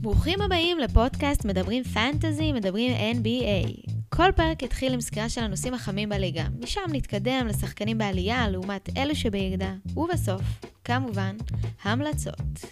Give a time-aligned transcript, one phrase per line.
[0.00, 3.90] ברוכים הבאים לפודקאסט מדברים פנטזי, מדברים NBA.
[4.08, 9.14] כל פרק התחיל עם סקירה של הנושאים החמים בליגה, משם נתקדם לשחקנים בעלייה לעומת אלו
[9.14, 10.42] שבירידה, ובסוף,
[10.84, 11.36] כמובן,
[11.82, 12.64] המלצות.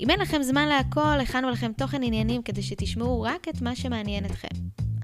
[0.00, 4.24] אם אין לכם זמן להכל, הכנו לכם תוכן עניינים כדי שתשמעו רק את מה שמעניין
[4.24, 4.48] אתכם.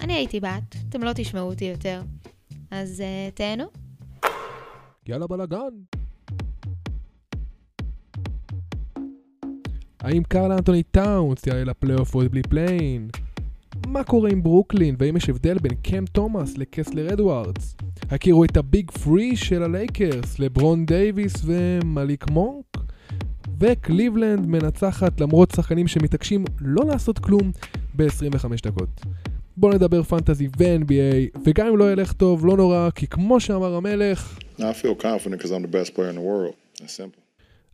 [0.01, 2.02] אני הייתי בת, אתם לא תשמעו אותי יותר.
[2.70, 3.65] אז uh, תהנו.
[5.06, 5.99] יאללה בלאגן.
[10.10, 13.09] האם קרל אנטוני טאונס יעלה לפלייאוף עוד בלי פליי-אין?
[13.87, 17.77] מה קורה עם ברוקלין, והאם יש הבדל בין קם תומאס לקסלר אדוארדס?
[18.10, 22.65] הכירו את הביג ת'רי של הלייקרס, לברון דייוויס ומליק מונק?
[23.60, 27.51] וקליבלנד מנצחת למרות שחקנים שמתעקשים לא לעשות כלום
[27.96, 29.01] ב-25 דקות.
[29.56, 34.38] בואו נדבר פנטזי ו-NBA, וגם אם לא ילך טוב, לא נורא, כי כמו שאמר המלך...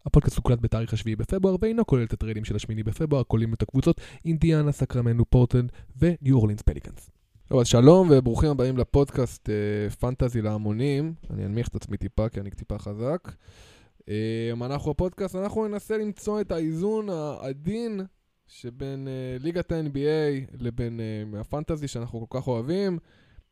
[0.07, 4.01] הפודקאסט הוקלט בתאריך השביעי בפברואר ואינו כולל את הטריידים של השמיני בפברואר, כוללים את הקבוצות
[4.25, 7.11] אינדיאנה, סקרמנו, פורטלנד וניו אורלינס פליקנס.
[7.49, 11.15] טוב, אז שלום וברוכים הבאים לפודקאסט אה, פנטזי להמונים.
[11.31, 13.33] אני אנמיך את עצמי טיפה כי אני טיפה חזק.
[14.09, 18.01] אה, אנחנו הפודקאסט, אנחנו ננסה למצוא את האיזון העדין
[18.47, 22.99] שבין אה, ליגת ה-NBA לבין אה, הפנטזי שאנחנו כל כך אוהבים.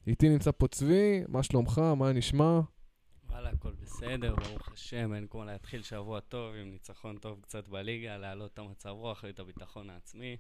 [0.07, 1.81] איתי נמצא פה צבי, מה שלומך?
[1.97, 2.61] מה נשמע?
[3.45, 8.17] וואלה, הכל בסדר, ברוך השם, אין כמו להתחיל שבוע טוב עם ניצחון טוב קצת בליגה,
[8.17, 10.37] להעלות את המצב רוח ואת הביטחון העצמי.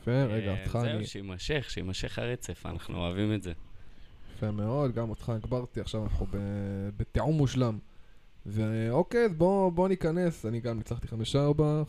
[0.00, 0.92] יפה, רגע, אה, אותך אני...
[0.92, 3.52] זהו, שיימשך, שיימשך הרצף, אנחנו אוהבים את זה.
[4.34, 6.26] יפה מאוד, גם אותך הגברתי, עכשיו אנחנו
[6.96, 7.78] בתיאום מושלם.
[8.46, 11.10] ואוקיי, אז בוא, בוא ניכנס, אני גם ניצחתי 5-4,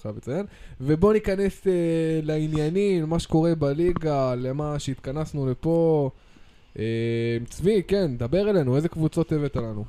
[0.01, 0.45] חייב לציין,
[0.81, 6.09] ובוא ניכנס אה, לעניינים, למה שקורה בליגה, למה שהתכנסנו לפה.
[6.79, 9.85] אה, צבי, כן, דבר אלינו, איזה קבוצות הבאת לנו?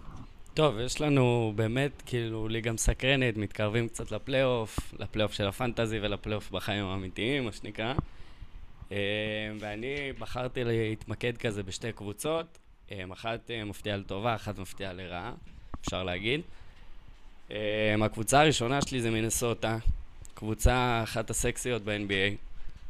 [0.56, 6.84] טוב, יש לנו באמת, כאילו, ליגה מסקרנת, מתקרבים קצת לפלייאוף, לפלייאוף של הפנטזי ולפלייאוף בחיים
[6.84, 7.94] האמיתיים, מה שנקרא.
[8.92, 8.96] אה,
[9.60, 12.58] ואני בחרתי להתמקד כזה בשתי קבוצות,
[12.92, 15.32] אה, אחת אה, מפתיעה לטובה, אחת מפתיעה לרעה,
[15.80, 16.40] אפשר להגיד.
[18.02, 19.78] הקבוצה הראשונה שלי זה מינסוטה,
[20.34, 22.36] קבוצה אחת הסקסיות ב-NBA.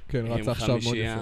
[0.09, 1.21] כן, רצה עכשיו מאוד יפה.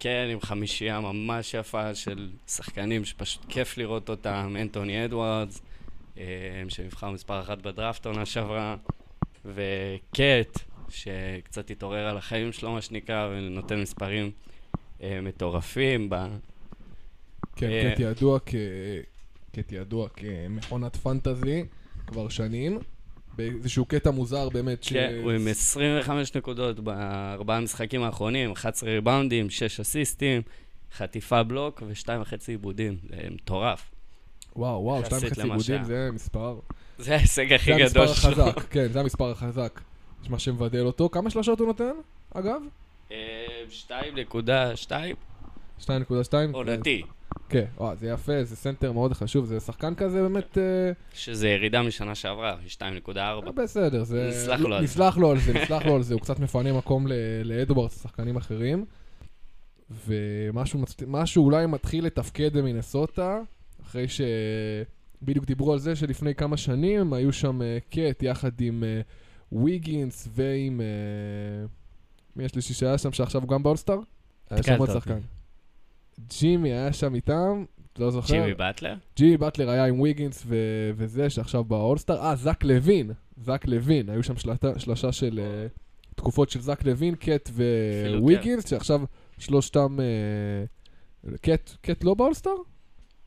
[0.00, 5.60] כן, עם חמישייה ממש יפה של שחקנים שפשוט כיף לראות אותם, אנטוני אדוארדס,
[6.68, 8.76] שנבחר מספר אחת בדראפט עונה שעברה,
[9.44, 14.30] וקט, שקצת התעורר על החיים שלו, מה שנקרא, ונותן מספרים
[15.02, 16.10] אה, מטורפים.
[16.10, 16.14] ב...
[17.56, 18.54] כן, אה, קט ידוע כ...
[19.52, 21.64] קט ידוע כמכונת פנטזי
[22.06, 22.78] כבר שנים,
[23.36, 24.92] באיזשהו קטע מוזר באמת, ש...
[24.92, 30.42] כן, הוא עם 25 נקודות בארבעה המשחקים האחרונים, 11 ריבאונדים, 6 אסיסטים,
[30.92, 32.96] חטיפה בלוק ושתיים וחצי איבודים.
[33.08, 33.90] זה מטורף.
[34.56, 35.84] וואו, וואו, שתיים וחצי עיבודים.
[35.84, 36.58] זה מספר.
[36.98, 38.46] זה ההישג הכי זה המספר גדול שלו.
[38.46, 39.80] החזק, כן, זה המספר החזק.
[40.22, 41.08] יש מה שמבדל אותו.
[41.08, 41.92] כמה שלושות הוא נותן,
[42.34, 42.60] אגב?
[43.12, 43.16] אה,
[43.88, 44.90] 2.2
[45.80, 45.88] 2.2?
[46.52, 47.02] עונתי,
[47.48, 50.58] כן, וואו, זה יפה, זה סנטר מאוד חשוב, זה שחקן כזה באמת...
[50.58, 53.50] אה, שזה ירידה משנה שעברה, 2.4.
[53.54, 54.28] בסדר, זה...
[54.30, 54.92] נסלח לו על זה.
[54.92, 57.12] נסלח לו על זה, נסלח לו על זה, הוא קצת מפנה מקום ל-
[57.44, 58.84] לאדוארדס, שחקנים אחרים.
[60.06, 63.38] ומשהו אולי מתחיל לתפקד במינסוטה,
[63.86, 64.20] אחרי ש...
[65.22, 69.00] בדיוק דיברו על זה שלפני כמה שנים היו שם אה, קט יחד עם אה,
[69.52, 70.80] ויגינס ועם...
[70.80, 71.66] אה,
[72.36, 73.98] מי יש לי שהיה שם שעכשיו הוא גם באולסטאר?
[74.50, 74.90] היה שם תקלת עוד.
[74.90, 75.18] שחקן.
[76.40, 77.64] ג'ימי היה שם איתם,
[77.98, 78.34] לא זוכר.
[78.34, 78.94] ג'ימי באטלר?
[79.16, 82.20] ג'ימי באטלר היה עם ויגינס ו- וזה שעכשיו באולסטאר.
[82.20, 83.10] אה, זק לוין.
[83.36, 84.10] זק לוין.
[84.10, 85.66] היו שם שלטה, שלושה של אה,
[86.14, 87.50] תקופות של זק לוין, קט
[88.20, 89.00] וויגינס, שעכשיו
[89.38, 89.98] שלושתם...
[90.00, 92.52] אה, קט, קט לא באולסטאר?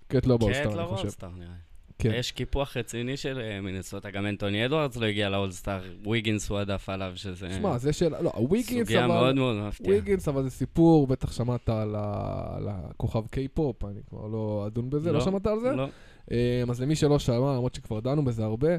[0.09, 1.01] קט לא באולסטאר, לא אני חושב.
[1.01, 1.59] באולסטאר נראה לי.
[2.01, 2.11] כן.
[2.15, 7.11] יש קיפוח רציני של אה, מינסוטה, גם אנטוני אדוארדס לא הגיע לאולסטאר, ויגינס הועדף עליו,
[7.15, 8.21] שזה שמע, זה של...
[8.21, 9.33] לא, הוויגינס סוגיה מאוד אבל...
[9.33, 9.89] מאוד מפתיעה.
[9.89, 14.89] וויגינס אבל זה סיפור, בטח שמעת על ה- על הכוכב קיי-פופ, אני כבר לא אדון
[14.89, 15.71] בזה, לא שמעת על זה?
[15.71, 15.87] לא.
[16.31, 18.69] אה, אז למי שלא שמע, למרות שכבר דנו בזה הרבה,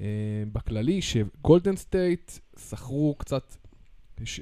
[0.00, 0.04] אה,
[0.52, 2.32] בכללי שגולדן סטייט
[2.68, 3.56] שכרו קצת,
[4.24, 4.40] ש-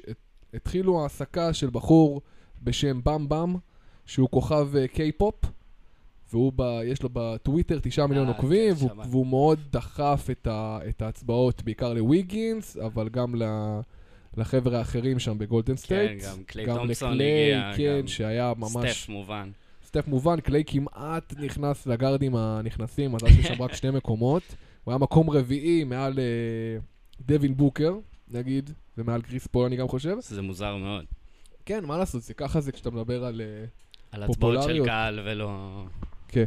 [0.53, 2.21] התחילו העסקה של בחור
[2.63, 3.55] בשם במ במ,
[4.05, 5.35] שהוא כוכב קיי-פופ,
[6.31, 9.05] והוא, ב, יש לו בטוויטר תשעה מיליון אה, עוקבים, כן, והוא.
[9.09, 13.43] והוא מאוד דחף את, ה, את ההצבעות בעיקר לוויגינס, אבל גם ל...
[14.37, 16.23] לחבר'ה האחרים שם בגולדן כן, סטייט.
[16.23, 19.01] גם קליי גם תומפסון לקליי, הגיע, כן, גם שהיה ממש...
[19.01, 19.51] סטף מובן.
[19.85, 24.43] סטף מובן, קליי כמעט נכנס לגארדים הנכנסים, מזל שיש שם רק שני מקומות.
[24.83, 26.77] הוא היה מקום רביעי מעל אה,
[27.21, 27.93] דווין בוקר,
[28.31, 30.17] נגיד, ומעל קריס פול אני גם חושב.
[30.19, 31.05] זה מוזר מאוד.
[31.65, 33.41] כן, מה לעשות, זה ככה זה כשאתה מדבר על...
[33.41, 33.65] אה,
[34.11, 34.85] על הצבעות של.
[34.85, 35.83] קהל ולא...
[36.35, 36.45] כן.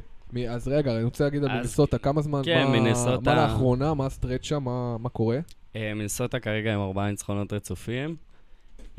[0.48, 4.06] אז רגע, אני רוצה להגיד על מינסוטה, כמה זמן, כן, מה, מינסוטה- מה לאחרונה, מה
[4.06, 5.38] ה start שם, מה, מה קורה?
[5.76, 8.16] אה, מינסוטה כרגע עם ארבעה ניצחונות רצופים.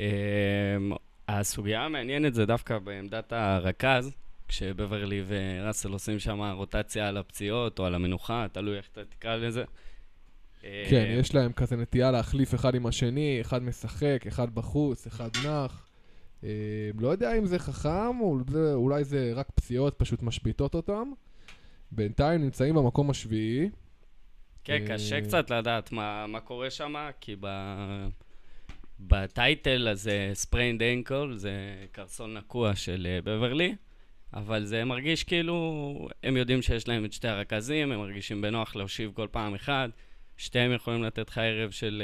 [0.00, 0.06] אמ,
[1.28, 4.12] הסוגיה המעניינת זה דווקא בעמדת הרכז,
[4.48, 9.64] כשבברלי וראסל עושים שם רוטציה על הפציעות או על המנוחה, תלוי איך אתה תקרא לזה.
[10.62, 10.66] כן,
[11.14, 15.86] אמ, יש להם כזה נטייה להחליף אחד עם השני, אחד משחק, אחד בחוץ, אחד נח.
[16.44, 18.38] אה, לא יודע אם זה חכם, או
[18.74, 21.12] אולי זה רק פציעות פשוט משביתות אותם.
[21.92, 23.70] בינתיים נמצאים במקום השביעי.
[24.64, 27.46] כן, אה, קשה קצת לדעת מה, מה קורה שם, כי ב...
[29.00, 31.52] בטייטל הזה ספריינד אנקול, זה
[31.92, 33.74] קרסון נקוע של אה, בברלי,
[34.34, 39.12] אבל זה מרגיש כאילו, הם יודעים שיש להם את שתי הרכזים, הם מרגישים בנוח להושיב
[39.14, 39.88] כל פעם אחד,
[40.36, 42.02] שתיהם יכולים לתת לך ערב של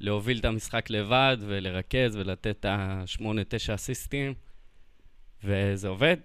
[0.00, 4.34] להוביל את המשחק לבד ולרכז ולתת את השמונה, תשע אסיסטים,
[5.44, 6.16] וזה עובד.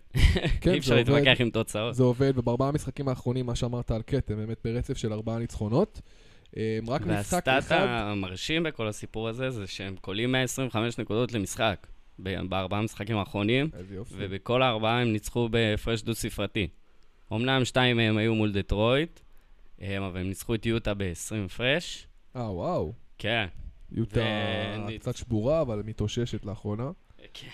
[0.62, 0.96] כן, אי אפשר.
[0.96, 1.96] להתווכח עם תוצאות.
[1.96, 6.02] זה עובד, ובארבעה המשחקים האחרונים, מה שאמרת על הם באמת ברצף של ארבעה ניצחונות.
[6.58, 7.86] אה, רק משחק והסטאט אחד...
[7.90, 11.88] המרשים בכל הסיפור הזה זה שהם קולים 125 נקודות למשחק
[12.20, 13.70] בארבעה המשחקים האחרונים.
[14.12, 16.68] ובכל הארבעה הם ניצחו בהפרש דו-ספרתי.
[17.34, 19.20] אמנם שתיים מהם היו מול דטרויט,
[19.82, 22.08] אה, אבל הם ניצחו את יוטה ב-20 הפרש.
[22.36, 22.94] אה, וואו.
[23.22, 23.46] כן.
[23.92, 24.20] יוטה
[24.88, 26.92] ו- קצת שבורה, אבל מתאוששת לאחרונה.
[27.34, 27.48] כן.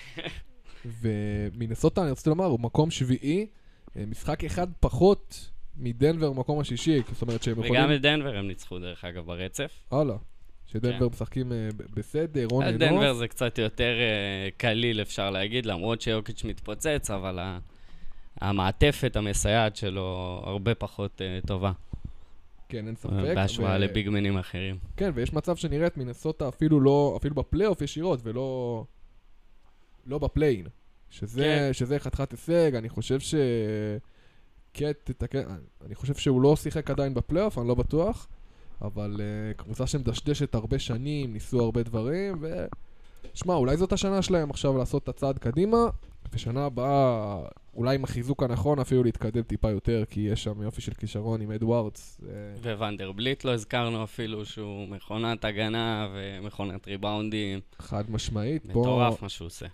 [1.02, 3.48] ומינסוטה, אני רוצה לומר, הוא מקום שביעי,
[3.98, 7.74] אה, משחק אחד פחות מדנבר במקום השישי, זאת אומרת שהם יכולים...
[7.74, 9.84] וגם את דנבר הם ניצחו, דרך אגב, ברצף.
[9.92, 10.16] הלאה.
[10.66, 11.06] שדנבר כן.
[11.06, 13.14] משחקים אה, בסדר, אז and דנבר.
[13.14, 17.40] זה קצת יותר אה, קליל, אפשר להגיד, למרות שיוקיץ' מתפוצץ, אבל
[18.42, 21.72] המעטפת המסייעת שלו הרבה פחות טובה,
[22.70, 23.12] כן, אין ספק.
[23.36, 24.78] בהשוואה ו- לביגמנים אחרים.
[24.98, 28.84] כן, ויש מצב שנראית מינסוטה אפילו לא, אפילו בפלייאוף ישירות, ולא...
[30.06, 30.68] לא בפליין.
[31.10, 31.74] שזה, כן.
[31.74, 33.36] שזה חתיכת הישג, אני חושב ש...
[34.74, 35.44] קט תתקן,
[35.86, 38.28] אני חושב שהוא לא שיחק עדיין בפלייאוף, אני לא בטוח,
[38.82, 42.66] אבל uh, קבוצה שמדשדשת הרבה שנים, ניסו הרבה דברים, ו...
[43.34, 45.90] שמע, אולי זאת השנה שלהם עכשיו לעשות את הצעד קדימה,
[46.34, 47.40] ושנה הבאה,
[47.76, 51.52] אולי עם החיזוק הנכון אפילו להתקדם טיפה יותר, כי יש שם יופי של כישרון עם
[51.52, 52.22] אדוארדס.
[52.66, 57.60] אה, וונדרבליט לא הזכרנו אפילו שהוא מכונת הגנה ומכונת ריבאונדים.
[57.80, 58.66] חד משמעית.
[58.66, 59.66] בוא- מטורף מה שהוא עושה.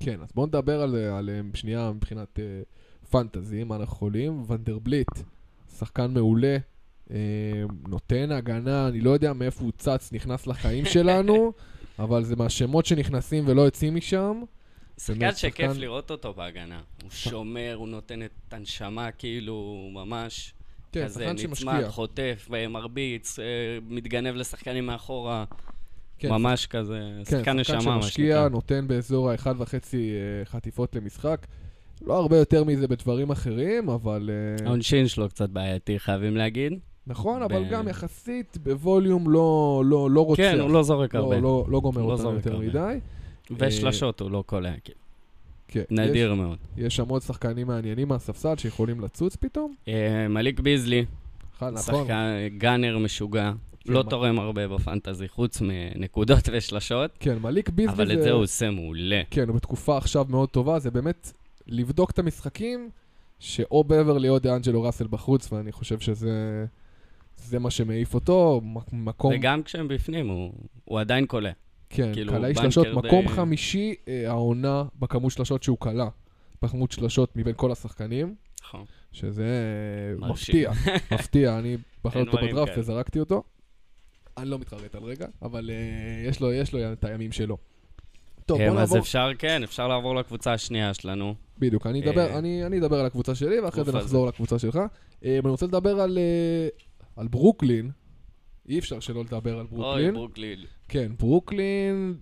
[0.00, 4.42] כן, אז בואו נדבר על, עליהם שנייה מבחינת uh, פנטזי, מה אנחנו יכולים.
[4.46, 5.08] ונדרבליט,
[5.78, 6.56] שחקן מעולה,
[7.08, 7.12] uh,
[7.88, 11.52] נותן הגנה, אני לא יודע מאיפה הוא צץ, נכנס לחיים שלנו,
[11.98, 14.42] אבל זה מהשמות שנכנסים ולא יוצאים משם.
[14.98, 16.80] שחקן שכיף שחקן- לראות אותו בהגנה.
[17.02, 20.54] הוא שומר, הוא נותן את הנשמה כאילו ממש
[20.92, 21.90] כן, כזה שחקן נצמד, שמשקיע.
[21.90, 23.44] חוטף, מרביץ, אה,
[23.88, 25.44] מתגנב לשחקנים מאחורה.
[26.18, 28.48] כן, ממש כזה, כן, שחקן נשמה, שחקן מה שמשקיע, שנקרא.
[28.48, 30.12] נותן באזור האחד וחצי
[30.44, 31.46] uh, חטיפות למשחק.
[32.06, 34.30] לא הרבה יותר מזה בדברים אחרים, אבל...
[34.64, 36.72] העונשין שלו קצת בעייתי, חייבים להגיד.
[37.06, 40.42] נכון, אבל גם יחסית בווליום לא, לא, לא רוצח.
[40.42, 41.36] כן, הוא לא זורק הרבה.
[41.36, 42.58] לא, לא, לא גומר לא אותנו יותר.
[42.58, 42.98] מדי.
[43.58, 44.98] ושלשות הוא לא קולע, כאילו.
[45.68, 46.58] כן, נדיר מאוד.
[46.76, 49.74] יש, יש שם עוד שחקנים מעניינים מהספסל שיכולים לצוץ פתאום.
[49.88, 51.04] אה, מליק ביזלי,
[51.62, 51.76] נכון.
[51.78, 52.24] שחקן
[52.58, 58.14] גאנר משוגע, כן, לא תורם הרבה בפנטזי, חוץ מנקודות ושלשות, כן, מליק ביזלי אבל זה...
[58.14, 59.22] את זה הוא עושה מעולה.
[59.30, 61.32] כן, הוא בתקופה עכשיו מאוד טובה, זה באמת
[61.66, 62.90] לבדוק את המשחקים,
[63.38, 66.64] שאו בברלי או דיאנג'לו ראסל בחוץ, ואני חושב שזה...
[67.36, 68.60] זה מה שמעיף אותו,
[68.92, 70.52] מקום, וגם כשהם בפנים, הוא-
[70.84, 71.50] הוא עדיין קולע.
[71.94, 76.08] כן, כאילו, קלעי שלשות, די- מקום חמישי אה, העונה בכמות שלשות שהוא קלע,
[76.62, 78.84] בכמות שלשות מבין כל השחקנים, נכון.
[79.12, 79.46] שזה.
[80.18, 80.70] מפתיע,
[81.14, 82.72] מפתיע, אני בחרתי אותו בדראפט.
[82.78, 83.42] וזרקתי אותו.
[84.36, 87.56] אני לא מתחרט על רגע, אבל אה, יש לו, יש לו את הימים שלו.
[88.46, 91.34] טוב, בוא הם, אז נעבור, אפשר, כן, אפשר לעבור לקבוצה השנייה שלנו.
[91.58, 94.78] בדיוק, אני אדבר, אה, אני, אני אדבר על הקבוצה שלי, ואחרי זה נחזור לקבוצה שלך.
[95.24, 96.68] אה, אני רוצה לדבר על, אה,
[97.16, 97.90] על ברוקלין,
[98.68, 100.60] אי אפשר שלא לדבר על אוי, ברוקלין.
[100.92, 102.14] כן, ברוקלין,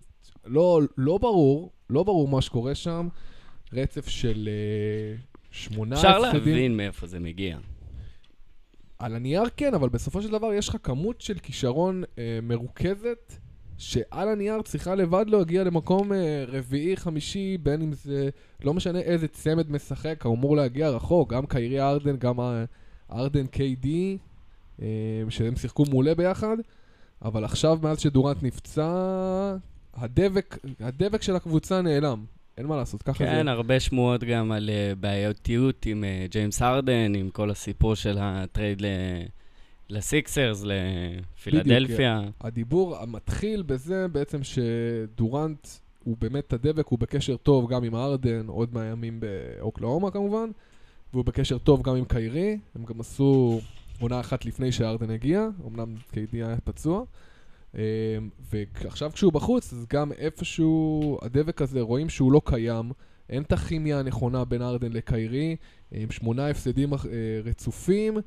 [0.46, 3.08] לא, לא ברור, לא ברור מה שקורה שם.
[3.72, 5.16] רצף של אה,
[5.50, 6.54] שמונה אפשר הפסדים.
[6.54, 7.58] להבין מאיפה זה מגיע.
[8.98, 13.32] על הנייר כן, אבל בסופו של דבר יש לך כמות של כישרון אה, מרוכזת,
[13.78, 18.28] שעל הנייר צריכה לבד להגיע למקום אה, רביעי, חמישי, בין אם זה,
[18.64, 22.36] לא משנה איזה צמד משחק, הוא אמור להגיע רחוק, גם קיירי הארדן, גם
[23.12, 23.46] הארדן
[24.82, 24.86] אה,
[25.28, 26.56] שהם שיחקו מעולה ביחד,
[27.22, 29.56] אבל עכשיו, מאז שדורנט נפצע,
[29.94, 32.24] הדבק, הדבק של הקבוצה נעלם.
[32.58, 33.50] אין מה לעשות, ככה כן, זה.
[33.50, 38.30] הרבה שמועות גם על אה, בעייתיות עם אה, ג'יימס הרדן, עם כל הסיפור של ה
[38.30, 38.86] trade ל-
[39.90, 42.20] לסיקסרס, לפילדלפיה.
[42.40, 45.66] הדיבור המתחיל בזה בעצם שדורנט
[46.04, 50.50] הוא באמת הדבק, הוא בקשר טוב גם עם ארדן, עוד מהימים באוקלאומה כמובן,
[51.12, 53.60] והוא בקשר טוב גם עם קיירי, הם גם עשו
[54.00, 57.04] עונה אחת לפני שארדן הגיע, אמנם קיידי היה פצוע,
[57.74, 57.82] אה,
[58.40, 62.92] ועכשיו כשהוא בחוץ, אז גם איפשהו הדבק הזה, רואים שהוא לא קיים.
[63.28, 65.56] אין את הכימיה הנכונה בין ארדן לקיירי,
[65.92, 66.98] עם שמונה הפסדים אה,
[67.44, 68.18] רצופים,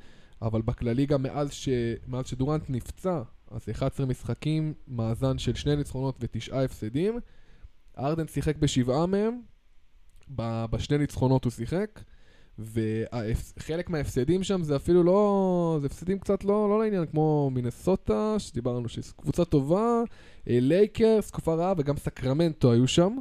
[0.41, 1.69] אבל בכללי גם מאז, ש...
[2.07, 7.19] מאז שדורנט נפצע, אז 11 משחקים, מאזן של שני ניצחונות ותשעה הפסדים.
[7.97, 9.41] הארדן שיחק בשבעה מהם,
[10.69, 11.99] בשני ניצחונות הוא שיחק,
[12.59, 18.89] וחלק מההפסדים שם זה אפילו לא, זה הפסדים קצת לא, לא לעניין, כמו מינסוטה, שדיברנו
[18.89, 20.01] שזו קבוצה טובה,
[20.49, 23.17] אה, לייקרס, תקופה רעה, וגם סקרמנטו היו שם.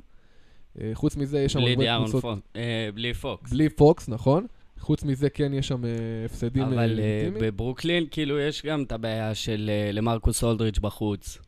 [0.80, 1.60] אה, חוץ מזה יש שם...
[1.60, 2.22] בלי דיארון קבוצות...
[2.22, 3.50] פוקס, אה, בלי פוקס.
[3.50, 4.46] בלי פוקס, נכון.
[4.78, 5.82] חוץ מזה כן יש שם
[6.24, 7.00] הפסדים אבל
[7.40, 11.38] בברוקלין כאילו יש גם את הבעיה של למרקוס אולדריץ' בחוץ.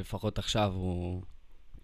[0.00, 1.22] לפחות עכשיו הוא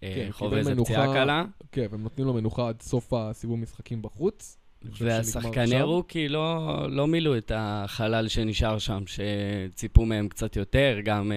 [0.01, 1.45] כן, חווה איזה פציעה קלה.
[1.71, 4.57] כן, והם נותנים לו מנוחה עד סוף הסיבוב משחקים בחוץ.
[4.97, 11.31] והשחקני רוקי לא, לא מילאו את החלל שנשאר שם, שציפו מהם קצת יותר, גם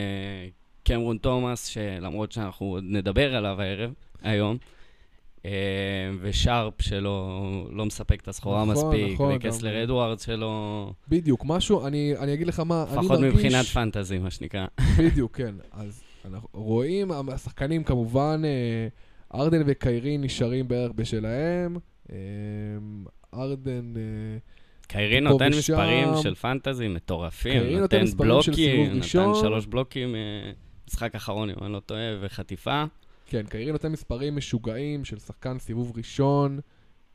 [0.85, 4.57] קמרון תומאס, שלמרות שאנחנו עוד נדבר עליו הערב, היום,
[5.45, 5.51] אה,
[6.21, 9.83] ושרפ שלא לא מספק את הסחורה נכון, מספיק, נכון, וקסלר גם...
[9.83, 10.93] אדוארד שלא...
[11.09, 13.11] בדיוק, משהו, אני, אני אגיד לך מה, אני מרגיש...
[13.11, 14.67] לפחות מבחינת פנטזי, מה שנקרא.
[14.99, 15.55] בדיוק, כן.
[15.73, 18.89] אז אנחנו רואים, השחקנים כמובן, אה,
[19.41, 21.77] ארדן וקיירי נשארים בערך בשלהם.
[23.35, 23.95] אה, ארדן...
[24.87, 29.03] קיירי נותן מספרים של פנטזי מטורפים, נותן בלוקים, נתן
[29.35, 30.15] שלוש בלוקים,
[30.89, 32.85] משחק אחרון, אם אני לא טועה, וחטיפה.
[33.27, 36.61] כן, קיירי נותן מספרים משוגעים של שחקן סיבוב ראשון,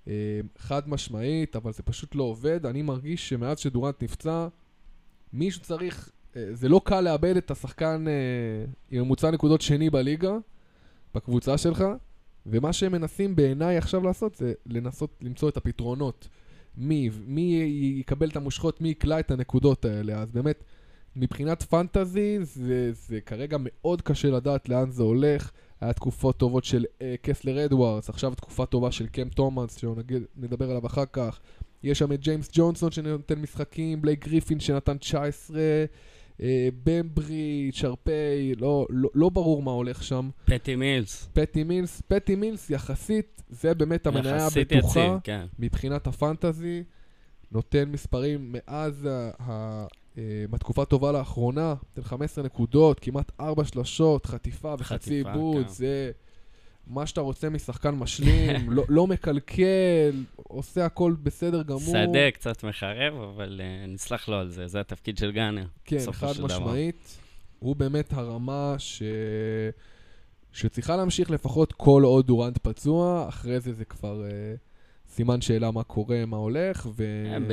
[0.07, 0.13] אה,
[0.57, 2.65] חד משמעית, אבל זה פשוט לא עובד.
[2.65, 4.47] אני מרגיש שמאז שדורנט נפצע,
[5.33, 10.33] מישהו צריך, אה, זה לא קל לאבד את השחקן אה, עם ממוצע נקודות שני בליגה,
[11.15, 11.83] בקבוצה שלך,
[12.45, 16.27] ומה שהם מנסים בעיניי עכשיו לעשות זה לנסות למצוא את הפתרונות.
[16.77, 17.63] מי, מי
[17.99, 20.21] יקבל את המושכות, מי יקלע את הנקודות האלה.
[20.21, 20.63] אז באמת,
[21.15, 25.51] מבחינת פנטזי, זה, זה כרגע מאוד קשה לדעת לאן זה הולך.
[25.81, 30.85] היה תקופות טובות של uh, קסלר אדוארדס, עכשיו תקופה טובה של קם תומאס, שנדבר עליו
[30.85, 31.39] אחר כך.
[31.83, 35.59] יש שם את ג'יימס ג'ונסון שנותן משחקים, בלייק גריפין שנתן 19, uh,
[36.83, 40.29] במברי, שרפי, לא, לא, לא ברור מה הולך שם.
[40.45, 41.29] פטי מילס.
[41.33, 45.45] פטי מילס, פטי מילס יחסית, זה באמת המניה הבטוחה כן.
[45.59, 46.83] מבחינת הפנטזי.
[47.51, 49.07] נותן מספרים מאז
[49.39, 49.85] ה...
[50.17, 55.69] אה, בתקופה טובה לאחרונה, נותן 15 נקודות, כמעט 4 שלשות, חטיפה וחצי עיבוד, כן.
[55.71, 56.11] זה
[56.87, 61.79] מה שאתה רוצה משחקן משלים, לא, לא מקלקל, עושה הכל בסדר גמור.
[61.79, 65.65] שדה קצת מחרב, אבל uh, נסלח לו על זה, זה התפקיד של גאנר.
[65.85, 66.95] כן, חד משמעית.
[66.95, 67.23] דבר.
[67.59, 69.03] הוא באמת הרמה ש...
[70.53, 74.23] שצריכה להמשיך לפחות כל עוד דורנט פצוע, אחרי זה זה כבר...
[74.29, 74.59] Uh,
[75.07, 77.03] סימן שאלה מה קורה, מה הולך, ו...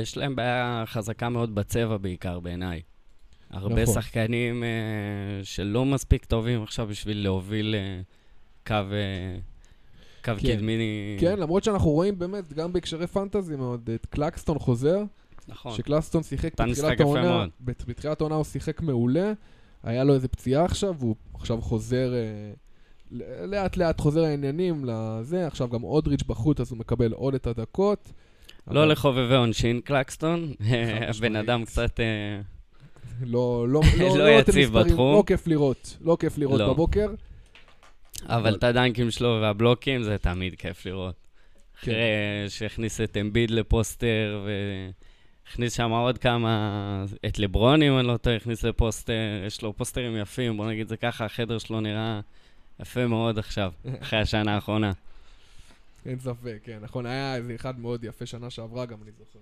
[0.01, 2.81] יש להם בעיה חזקה מאוד בצבע בעיקר, בעיניי.
[3.49, 3.93] הרבה נכון.
[3.93, 8.05] שחקנים uh, שלא מספיק טובים עכשיו בשביל להוביל uh,
[8.67, 10.55] קו, uh, קו כן.
[10.55, 11.17] קדמיני.
[11.19, 15.03] כן, למרות שאנחנו רואים באמת, גם בהקשרי פנטזי מאוד, את קלקסטון חוזר.
[15.47, 15.71] נכון.
[15.71, 17.45] שקלקסטון שיחק בתחילת העונה.
[17.61, 19.33] בתחילת העונה הוא שיחק מעולה.
[19.83, 22.13] היה לו איזה פציעה עכשיו, והוא עכשיו חוזר...
[22.13, 22.57] Uh,
[23.47, 28.11] לאט לאט חוזר העניינים לזה, עכשיו גם אודריץ' בחוץ, אז הוא מקבל עוד את הדקות.
[28.67, 28.91] לא אבל...
[28.91, 30.53] לחובבי עונשין קלקסטון,
[31.09, 31.99] הבן אדם קצת...
[31.99, 32.41] אה,
[33.21, 35.15] לא, לא, לא, לא יציב בתחום.
[35.15, 36.73] לא כיף לראות, לא כיף לראות לא.
[36.73, 37.07] בבוקר.
[38.25, 41.15] אבל את הדנקים שלו והבלוקים זה תמיד כיף לראות.
[41.81, 41.91] כן.
[41.91, 44.47] אחרי שהכניס את אמביד לפוסטר,
[45.47, 49.13] והכניס שם עוד כמה, את לברון, אם אני לא טועה, הכניס לפוסטר,
[49.47, 52.19] יש לו פוסטרים יפים, בוא נגיד זה ככה, החדר שלו נראה
[52.79, 54.91] יפה מאוד עכשיו, אחרי השנה האחרונה.
[56.05, 59.39] אין ספק, כן, נכון, היה איזה אחד מאוד יפה שנה שעברה גם, אני זוכר.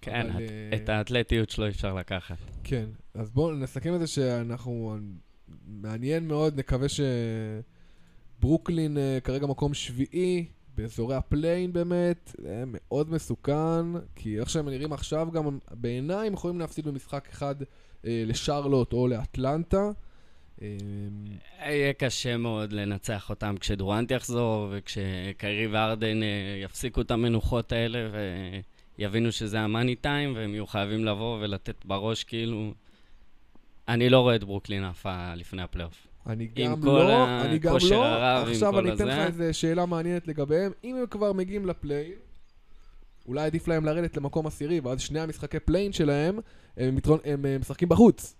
[0.00, 0.42] כן, אבל,
[0.74, 2.36] את uh, האתלטיות שלו אפשר לקחת.
[2.64, 2.84] כן,
[3.14, 4.96] אז בואו נסכם את זה שאנחנו,
[5.66, 7.73] מעניין מאוד, נקווה שברוקלין
[8.44, 10.46] uh, כרגע מקום שביעי,
[10.76, 13.86] באזורי ה play-in באמת, זה מאוד מסוכן,
[14.16, 17.66] כי איך שהם נראים עכשיו גם, בעיניי הם יכולים להפסיד במשחק אחד uh,
[18.04, 19.90] לשרלוט או לאטלנטה.
[20.62, 20.66] אמ,
[21.66, 26.28] יהיה קשה מאוד לנצח אותם כשדורנט יחזור וכשקיירי וארדן אה,
[26.62, 27.98] יפסיקו את המנוחות האלה
[28.98, 32.72] ויבינו שזה ה money time והם יהיו חייבים לבוא ולתת בראש כאילו...
[33.88, 36.06] אני לא רואה את ברוקלין עפה לפני הפלייאוף.
[36.26, 38.04] אני גם לא, אני גם לא.
[38.04, 40.72] הרב, עכשיו אני אתן לך איזה שאלה מעניינת לגביהם.
[40.84, 42.12] אם הם כבר מגיעים לפליי,
[43.28, 46.38] אולי עדיף להם לרדת למקום עשירי, ואז שני המשחקי play-in שלהם,
[46.76, 48.36] הם, מתרון, הם, הם משחקים בחוץ.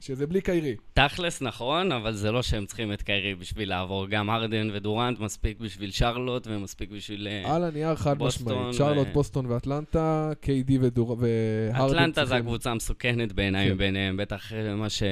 [0.00, 0.76] שזה בלי קיירי.
[0.94, 4.06] תכלס נכון, אבל זה לא שהם צריכים את קיירי בשביל לעבור.
[4.06, 7.56] גם ארדן ודורנט מספיק בשביל שרלוט ומספיק בשביל בוסטון.
[7.56, 8.74] על הנייר חד משמעית.
[8.74, 9.12] שרלוט, ו...
[9.12, 11.16] בוסטון ואטלנטה, KD ודור...
[11.20, 13.78] והרדן אטלנטה זה הקבוצה המסוכנת בעיניי כן.
[13.78, 15.02] ביניהם, בטח מה ש...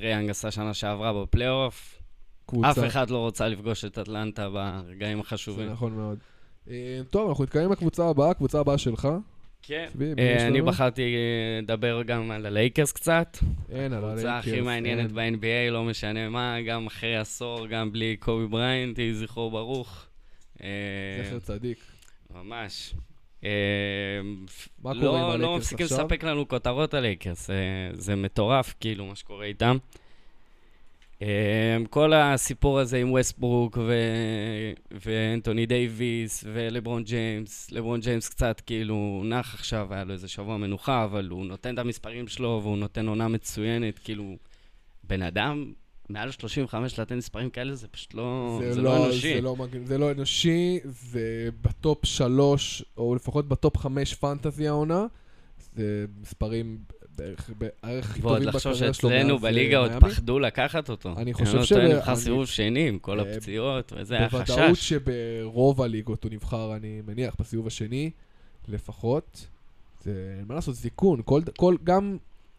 [0.00, 2.02] טריי יאנג עשה שנה שעברה בפלייאוף.
[2.46, 2.70] קבוצה.
[2.70, 5.70] אף אחד לא רוצה לפגוש את אטלנטה ברגעים זה החשובים.
[5.70, 6.18] נכון מאוד.
[6.70, 9.08] אה, טוב, אנחנו נתקדם עם הקבוצה הבאה, הקבוצה הבאה שלך.
[9.62, 9.88] כן.
[10.18, 10.62] אה, אני?
[10.62, 13.38] בחרתי אה, לדבר גם על הלייקרס קצת.
[13.70, 15.12] אין, על הקבוצה הכי הלייקרס, מעניינת.
[15.12, 20.06] ב-NBA, לא משנה מה, גם אחרי עשור, גם בלי קובי בריינט, יהי זכרו ברוך.
[20.56, 21.78] זכר צדיק.
[22.34, 22.94] ממש.
[23.44, 23.50] אה,
[24.82, 25.98] מה לא- קורה עם לא הלייקרס מפסיקים עכשיו?
[25.98, 27.50] לספק לנו כותרות הלייקרס,
[27.92, 29.76] זה מטורף כאילו מה שקורה איתם.
[31.22, 39.22] אה, כל הסיפור הזה עם ווסטברוק ו- ואנטוני דייוויס ולברון ג'יימס, לברון ג'יימס קצת כאילו
[39.24, 43.08] נח עכשיו, היה לו איזה שבוע מנוחה, אבל הוא נותן את המספרים שלו והוא נותן
[43.08, 44.36] עונה מצוינת, כאילו,
[45.04, 45.72] בן אדם
[46.12, 49.34] מעל 35 לתת מספרים כאלה זה פשוט לא, זה לא אנושי.
[49.34, 51.20] זה לא, זה לא אנושי, זה
[51.62, 55.06] ב top שלוש, או לפחות ב top חמש fantasy העונה.
[55.76, 56.78] זה מספרים
[57.18, 60.10] בערך, בערך הכי ועוד טובים לחשוב בקריירה שלו שאצלנו מאז, אה, בליגה עוד מיאמי.
[60.10, 61.14] פחדו לקחת אותו.
[61.16, 64.58] אני חושב לא טוען, נבחר אני- סיבוב שני עם כל אה, הפציעות, וזה היה בוודאות
[64.72, 64.88] חשש.
[64.88, 68.10] שברוב הליגות הוא נבחר, אני מניח, בסיבוב השני,
[68.68, 69.46] לפחות.
[70.04, 71.20] זה, אין מה לעשות, זה סיכון.
[71.24, 72.16] כל, כל, גם,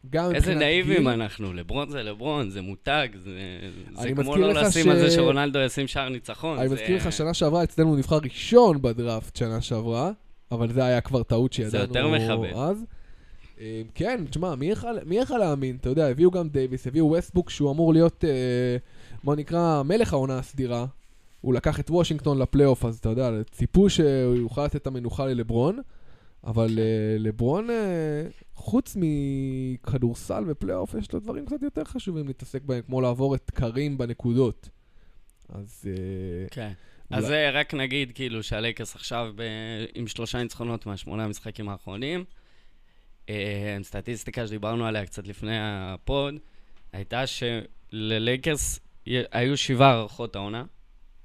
[0.09, 3.31] גם איזה נאיבים גיל, אנחנו, לברון זה לברון, זה מותג, זה,
[4.01, 6.57] זה כמו לא לשים ש- על זה שרונלדו ישים שער ניצחון.
[6.59, 10.11] אני זה- מזכיר לך, שנה שעברה אצלנו נבחר ראשון בדראפט שנה שעברה,
[10.51, 12.53] אבל זה היה כבר טעות שידענו יותר מכבד.
[12.55, 12.85] אז.
[13.61, 15.75] אה, כן, תשמע, מי יכל- מי יכל להאמין?
[15.81, 18.77] אתה יודע, הביאו גם דייוויס, הביאו ווסטברוק שהוא אמור להיות, אה,
[19.23, 20.85] בוא נקרא, מלך העונה הסדירה.
[21.41, 24.05] הוא לקח את וושינגטון לפלייאוף, אז אתה יודע, ציפו שהוא
[24.35, 25.79] יוכל לתת את המנוחה ללברון,
[26.43, 26.83] אבל אה,
[27.19, 27.75] לברון, אה,
[28.55, 33.97] חוץ מכדורסל ופלייאוף, יש לו דברים קצת יותר חשובים להתעסק בהם, כמו לעבור את קרים
[33.97, 34.69] בנקודות.
[35.49, 35.85] אז...
[35.87, 36.71] אה, כן.
[37.11, 39.41] אולי- אז זה רק נגיד, כאילו, שהלייקרס עכשיו ב...
[39.95, 42.23] עם שלושה ניצחונות מהשמונה המשחקים האחרונים.
[43.81, 46.35] סטטיסטיקה שדיברנו עליה קצת לפני הפוד,
[46.93, 48.79] הייתה שללייקרס
[49.31, 50.63] היו שבעה הארכות העונה,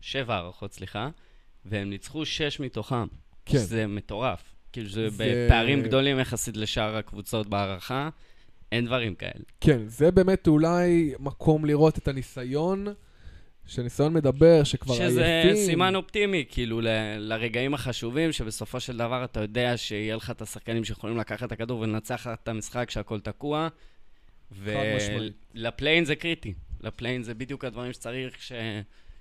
[0.00, 1.08] שבע הארכות, סליחה,
[1.64, 3.06] והם ניצחו שש מתוכם.
[3.46, 3.58] כן.
[3.58, 4.54] זה מטורף.
[4.76, 8.08] כאילו, זה זה- בפערים גדולים יחסית לשאר הקבוצות בהארכה,
[8.72, 9.44] אין דברים כאלה.
[9.60, 12.86] כן, זה באמת אולי מקום לראות את הניסיון,
[13.66, 15.66] שהניסיון מדבר, שכבר שזה עייפים.
[15.66, 20.84] סימן אופטימי, כאילו, ל- לרגעים החשובים, שבסופו של דבר אתה יודע שיהיה לך את השחקנים
[20.84, 23.68] שיכולים לקחת את הכדור ולנצח את המשחק כשהכל תקוע.
[24.52, 26.54] ולפליין זה קריטי.
[26.80, 28.36] לפליין זה בדיוק הדברים שצריך,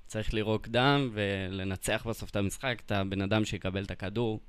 [0.07, 4.39] שצריך לירוק דם ולנצח בסוף את המשחק, את הבן אדם שיקבל את הכדור.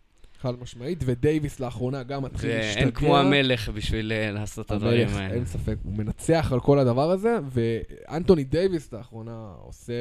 [0.41, 2.81] חד משמעית, ודייוויס לאחרונה גם מתחיל להשתגע.
[2.81, 5.35] ואין כמו המלך בשביל אה, לעשות את הדברים האלה.
[5.35, 9.93] אין ספק, הוא מנצח על כל הדבר הזה, ואנטוני דייוויס לאחרונה עושה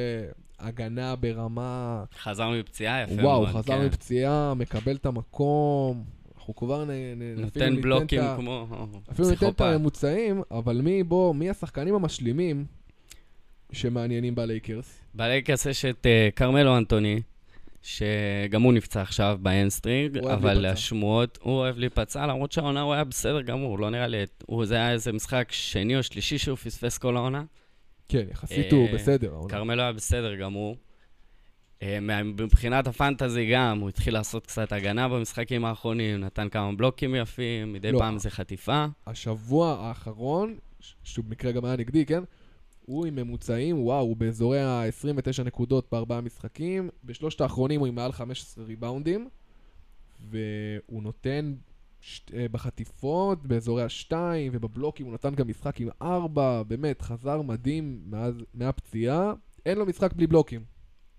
[0.58, 2.04] הגנה ברמה...
[2.18, 3.48] חזר מפציעה יפה וואו, מאוד.
[3.48, 3.86] חזר כן.
[3.86, 6.04] מפציעה, מקבל את המקום,
[6.36, 6.90] אנחנו כבר נ...
[7.36, 8.66] נותן בלוקים כמו
[9.12, 9.60] אפילו ניתן את פסיכופת.
[9.60, 12.64] הממוצעים, אבל מי, בוא, מי השחקנים המשלימים
[13.72, 14.98] שמעניינים בלייקרס?
[15.14, 17.20] בלייקרס יש את אה, כרמלו אנטוני,
[17.86, 20.72] שגם הוא נפצע עכשיו ב hamstring, הוא אבל להיפצע.
[20.72, 24.74] השמועות, הוא אוהב להיפצע, למרות שהעונה הוא היה בסדר גמור, לא נראה לי, הוא, זה
[24.74, 27.44] היה איזה משחק שני או שלישי שהוא פספס כל העונה.
[28.08, 29.32] כן, יחסית הוא אה, בסדר.
[29.32, 29.48] העונה.
[29.48, 30.76] כרמלו היה בסדר גמור.
[31.82, 37.72] אה, מבחינת הפנטזי גם, הוא התחיל לעשות קצת הגנה במשחקים האחרונים, נתן כמה בלוקים יפים,
[37.72, 37.98] מדי לא.
[37.98, 38.86] פעם איזה חטיפה.
[39.06, 42.22] השבוע האחרון, ש- שהוא במקרה גם היה נגדי, כן?
[42.86, 46.88] הוא עם ממוצעים, וואו, הוא באזורי ה-29 נקודות בארבעה משחקים.
[47.04, 49.28] בשלושת האחרונים הוא עם מעל 15 ריבאונדים,
[50.30, 51.54] והוא נותן
[52.00, 52.20] ש...
[52.34, 58.34] אה, בחטיפות, באזורי השתיים, ובבלוקים הוא נתן גם משחק עם ארבע, באמת, חזר מדהים מאז,
[58.54, 59.32] מהפציעה.
[59.66, 60.75] אין לו משחק בלי בלוקים.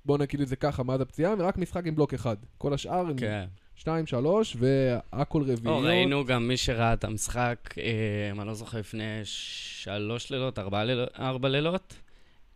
[0.08, 2.36] בואו נגיד את זה ככה, מאז הפציעה, ורק משחק עם בלוק אחד.
[2.58, 3.46] כל השאר הם כן.
[3.76, 5.84] שתיים, שלוש, והכל לא, רביעיות.
[5.84, 11.10] ראינו גם מי שראה את המשחק, אה, אני לא זוכר, לפני שלוש לילות, ארבע לילות,
[11.20, 11.94] ארבע לילות,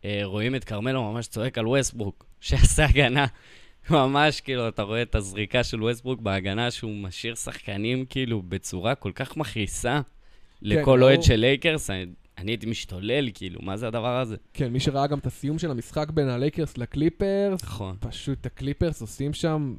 [0.05, 3.25] אה, רואים את כרמלו ממש צועק על ווסטברוק, שעשה הגנה.
[3.89, 9.11] ממש, כאילו, אתה רואה את הזריקה של ווסטברוק בהגנה, שהוא משאיר שחקנים, כאילו, בצורה כל
[9.15, 10.01] כך מכעיסה
[10.61, 11.89] לכל לא- אוהד של לייקרס.
[12.41, 14.35] אני, הייתי משתולל, כאילו, מה זה הדבר הזה?
[14.53, 17.95] כן, מי שראה גם את הסיום של המשחק בין הלייקרס לקליפרס, נכון.
[17.99, 19.75] פשוט הקליפרס עושים שם,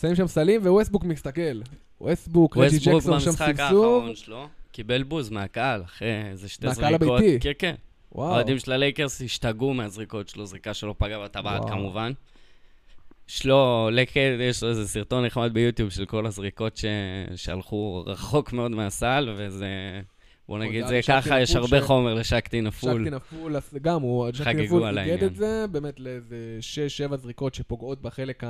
[0.00, 1.60] שמים שם סלים ו-ווסטברוק מסתכל.
[2.00, 3.94] ווסטברוק, רג'י ג'קסון שם במשחק סבסוב.
[3.94, 7.20] האחרון שלו, קיבל בוז מהקהל, אחרי איזה שתי מהקהל זריקות.
[7.20, 7.40] הביתי?
[7.40, 7.74] כן, כן.
[8.12, 11.68] וואו, האוהדים של הלייקרס השתגעו מהזריקות שלו, זריקה שלו פגעה בטבעת.
[11.68, 12.12] כמובן.
[13.28, 16.84] יש לו, לקד, יש לו איזה סרטון נחמד ביוטיוב של כל הזריקות ש...
[17.36, 20.00] שהלכו רחוק מאוד מהסל, וזה...
[20.48, 23.04] בוא נגיד זה ככה, יש הרבה ש- חומר לשקטי נפול.
[23.04, 25.22] שקטי נפול, אז גם הוא, שקטי חגגו נפול על איגד.
[25.22, 26.36] את זה, באמת לאיזה
[27.10, 28.42] 6-7 זריקות שפוגעות בחלק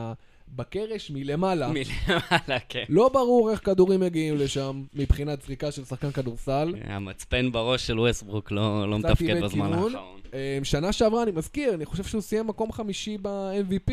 [0.57, 1.69] בקרש מלמעלה.
[1.73, 2.85] מלמעלה, כן.
[2.89, 6.75] לא ברור איך כדורים מגיעים לשם מבחינת זריקה של שחקן כדורסל.
[6.85, 9.73] המצפן בראש של ווסטברוק לא לא מתפקד בזמן.
[9.73, 9.93] האחרון.
[10.35, 13.93] אה, שנה שעברה, אני מזכיר, אני חושב שהוא סיים מקום חמישי ב-MVP.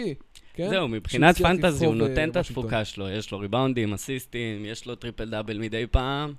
[0.53, 0.69] כן?
[0.69, 2.37] זהו, מבחינת fantasy הוא נותן אה, את.
[2.37, 6.33] התפוקה שלו, יש לו ריבאונדים, אסיסטים, יש לו טריפל דאבל מדי פעם.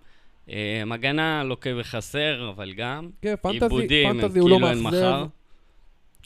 [0.50, 3.08] אה, הגנה לוקה בחסר, אבל גם.
[3.22, 4.86] כן, fantasy, fantasy הוא לא כאילו מאכזב.
[4.98, 5.26] מחר.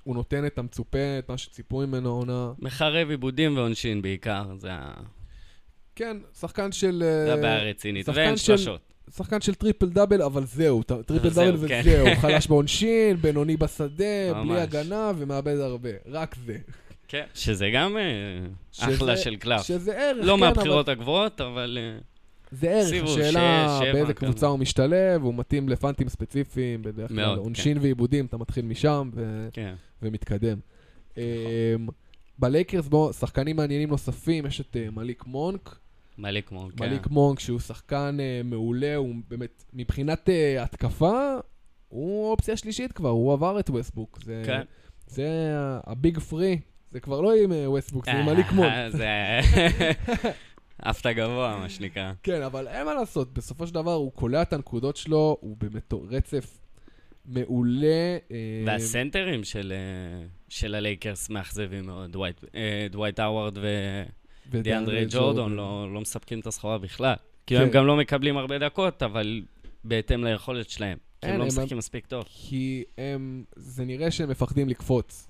[0.05, 2.53] הוא נותן את המצופה, את מה שציפו ממנו העונה.
[2.59, 4.95] מחריב איבודים ועונשין בעיקר, זה ה-
[5.97, 6.99] כן, שחקן של...
[6.99, 8.07] זה אה, הבעיה הרצינית.
[8.07, 8.81] שחקן ואין של- שלשות.
[9.17, 11.81] שחקן של טריפל דאבל, אבל זהו, טריפל דאבל כן.
[11.81, 14.05] וזהו, חלש בעונשין, בינוני בשדה,
[14.45, 14.61] בלי.
[14.61, 16.57] הגנה ומאבד הרבה, רק זה.
[17.09, 17.25] כן.
[17.35, 18.03] שזה גם אה,
[18.95, 19.63] אחלה של קלף.
[19.63, 21.79] שזה ערך, לא כן, מהבחירות הגבוהות, אבל...
[22.51, 24.15] זה ערך, השאלה באיזה.
[24.15, 29.11] קבוצה הוא משתלב, הוא מתאים לפאנטים ספציפיים, בדרך כלל עונשין ואיבודים, אתה מתחיל משם
[29.53, 29.75] כן.
[30.03, 30.59] ומתקדם.
[31.17, 31.23] אמ,
[32.39, 35.79] בלייקרס, בוא, שחקנים מעניינים נוספים, יש את אה, מליק מונק,
[36.19, 36.85] מלא כמו, כן.
[36.85, 41.37] מליק מונק שהוא שחקן אה, מעולה, הוא באמת, מבחינת אה, התקפה,
[41.89, 44.19] הוא אופציה שלישית כבר, הוא עבר את ווסטברוק.
[44.25, 44.63] זה, כן.
[45.07, 45.29] זה
[45.87, 46.61] ה big three,
[46.93, 48.73] זה כבר לא עם ווסטברוק, זה עם מליק מונק.
[50.83, 52.13] עפת גבוה, מה שנקרא.
[52.23, 55.93] כן, אבל אין מה לעשות, בסופו של דבר הוא קולע את הנקודות שלו, הוא באמת
[56.11, 56.59] רצף
[57.27, 57.87] מעולה.
[58.31, 62.13] אה, והסנטרים של, אה, של הלייקרס מאכזבים מאוד.
[62.13, 62.45] דווייט,
[62.91, 63.59] דווייט האווארד
[64.51, 67.15] ודיאנדרי ג'ורדון לא, לא מספקים את הסחורה בכלל.
[67.47, 67.67] כאילו כן.
[67.67, 69.43] הם גם לא מקבלים הרבה דקות, אבל
[69.85, 70.99] בהתאם ליכולת שלהם.
[71.21, 72.25] כי הם לא הם- משחקים מספיק טוב.
[72.29, 75.30] כי הם, זה נראה שהם מפחדים לקפוץ.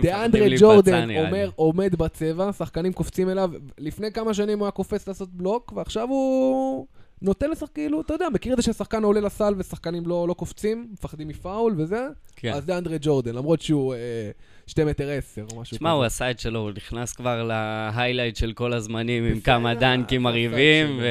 [0.00, 1.10] דיאנדרה- להיפצע, ג'ורדן.
[1.26, 6.08] אומר, עומד בצבע, שחקנים קופצים אליו, לפני כמה שנים הוא היה קופץ לעשות בלוק, ועכשיו
[6.08, 6.86] הוא
[7.22, 10.88] נותן לשחק, כאילו, אתה יודע, מכיר את זה ששחקן עולה לסל ושחקנים לא, לא קופצים,
[10.92, 12.06] מפחדים מפאול וזה?
[12.36, 12.52] כן.
[12.52, 14.30] אז דיאנדרה ג'ורדן, למרות שהוא אה,
[14.66, 18.52] שתי מטר עשר או משהו תשמע, הוא עשה את שלו, הוא נכנס כבר להיילייט של
[18.52, 20.98] כל הזמנים עם כמה דנקים עשה את מרהיבים.
[21.00, 21.06] ו...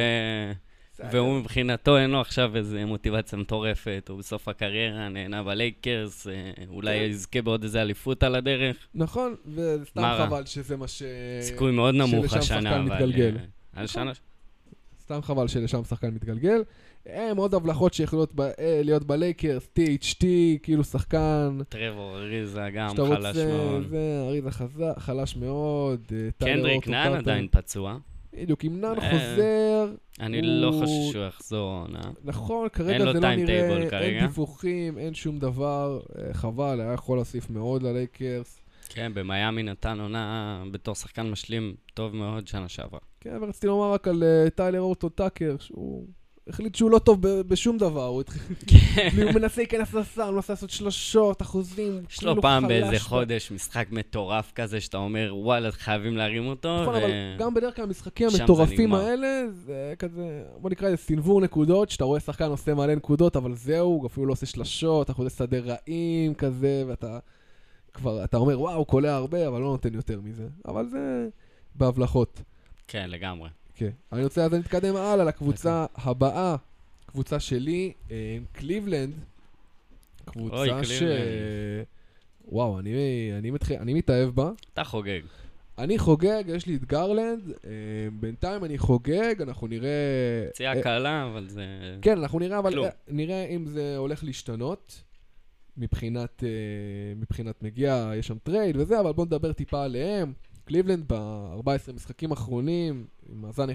[1.00, 7.00] והוא מבחינתו אין לו עכשיו איזה מוטיבציה מטורפת, הוא בסוף הקריירה נהנה בלייקרס, אה, אולי
[7.00, 7.06] כן.
[7.10, 8.78] יזכה בעוד איזה אליפות על הדרך.
[8.96, 10.16] נכון, וסתם?
[10.18, 11.04] חבל שזה מה ש...
[11.42, 13.14] סיכוי מאוד נמוך השנה, אבל...
[13.22, 14.12] אה, השנה...
[15.02, 16.64] סתם חבל שלשם שחקן מתגלגל.
[17.06, 20.26] הם עוד הבלחות שיכולות ב- אה, להיות בלייקרס, THT,
[20.64, 21.60] כאילו שחקן.
[21.70, 23.88] טרבור אריזה גם חלש מאוד.
[23.90, 24.50] זה, אריזה
[24.98, 26.02] חלש מאוד.
[26.40, 27.14] קנדריק נאן.
[27.14, 27.98] עדיין פצוע.
[28.38, 32.02] בדיוק, אם נאן אה, חוזר, אני הוא- לא חושב שהוא יחזור העונה.
[32.24, 34.20] נכון, כרגע זה לא נראה, אין.
[34.20, 38.60] דיווחים, אין שום דבר, אה, חבל, היה יכול להוסיף מאוד ללייקרס.
[38.90, 43.00] כן, במיאמי נתן עונה בתור שחקן משלים טוב מאוד שנה שעברה.
[43.22, 46.08] כן, ורציתי לומר רק על אה, טיילר אוטו טאקר, שהוא
[46.48, 48.42] החליט שהוא לא טוב בשום דבר, הוא התחיל-
[49.24, 53.52] הוא מנסה להיכנס לסל, הוא מנסה לעשות שלושות, אחוזים, יש כאילו לו פעם באיזה חודש
[53.52, 56.96] משחק מטורף כזה, שאתה אומר, וואלה, חייבים להרים אותו, נכון.
[56.96, 58.94] אבל גם בדרך כלל המשחקים המטורפים.
[58.94, 63.54] האלה, זה כזה, בוא נקרא לזה סינוור נקודות, שאתה רואה שחקן עושה מלא נקודות, אבל
[63.56, 67.20] זהו, הוא אפילו לא עושה שלשות, אחוזי שדה רעים כזה, ואתה
[67.94, 70.48] כבר, אתה אומר, וואו, קולע הרבה, אבל לא נותן יותר מזה.
[70.68, 71.28] אבל זה
[71.76, 72.42] בהבלחות.
[72.88, 73.50] כן, לגמרי.
[73.76, 73.90] כן.
[74.12, 76.56] אני רוצה אז נתקדם הלאה לקבוצה הבאה,
[77.06, 79.14] קבוצה שלי, אה, קליבלנד.
[80.26, 81.04] קבוצה ש...
[82.48, 82.94] וואו, אני,
[83.38, 84.52] אני, מתחיל, אני מתאהב בה.
[84.74, 85.22] אתה חוגג.
[85.78, 87.72] אני חוגג, יש לי את גרלנד, אה,
[88.20, 89.90] בינתיים אני חוגג, אנחנו נראה...
[90.52, 91.66] פציעה אה, קלה, אבל זה...
[92.02, 92.86] כן, אנחנו נראה, אבל כלום.
[92.86, 95.04] אה, נראה אם זה הולך להשתנות.
[95.78, 96.50] מבחינת, אה,
[97.16, 100.34] מבחינת מגיע, יש שם טרייד וזה, אבל בואו נדבר טיפה עליהם.
[100.66, 103.74] קליבלנד ב-14 משחקים אחרונים, עם מאזן 11-3,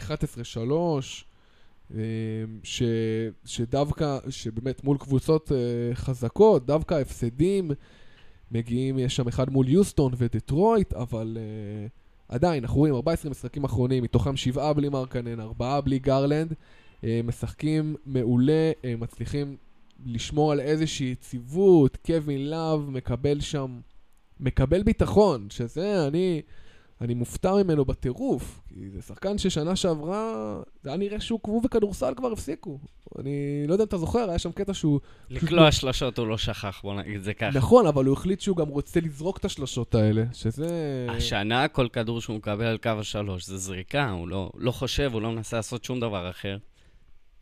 [1.95, 2.01] אה,
[2.63, 2.83] ש,
[3.45, 7.71] שדווקא, שבאמת מול קבוצות אה, חזקות, דווקא ההפסדים
[8.51, 11.87] מגיעים, יש שם אחד מול יוסטון ודטרויט, אבל אה,
[12.29, 16.55] עדיין, אנחנו רואים 14 משחקים אחרונים, מתוכם שבעה בלי מרקנן, ארבעה בלי גרלנד,
[17.25, 19.57] משחקים מעולה, מצליחים
[20.07, 23.81] לשמור על איזושהי יציבות, קווין לאב מקבל שם,
[24.41, 26.43] מקבל ביטחון, שזה, אני,
[27.01, 30.33] אני מופתע ממנו בטירוף, כי זה שחקן ששנה שעברה,
[30.83, 32.79] זה היה נראה שהוא כבוב בכדורסל כבר הפסיקו.
[33.19, 35.01] אני לא יודע אם אתה זוכר, היה שם קטע שהוא...
[35.31, 37.59] לקלוע שלושות הוא לא שכח, בוא נגיד זה ככה.
[37.59, 41.07] נכון, אבל הוא החליט שהוא גם רוצה לזרוק את השלשות האלה, שזה...
[41.11, 45.23] השנה כל כדור שהוא מקבל על קו השלוש זה זריקה, הוא לא, לא חושב, הוא
[45.23, 46.59] לא מנסה לעשות שום דבר אחר.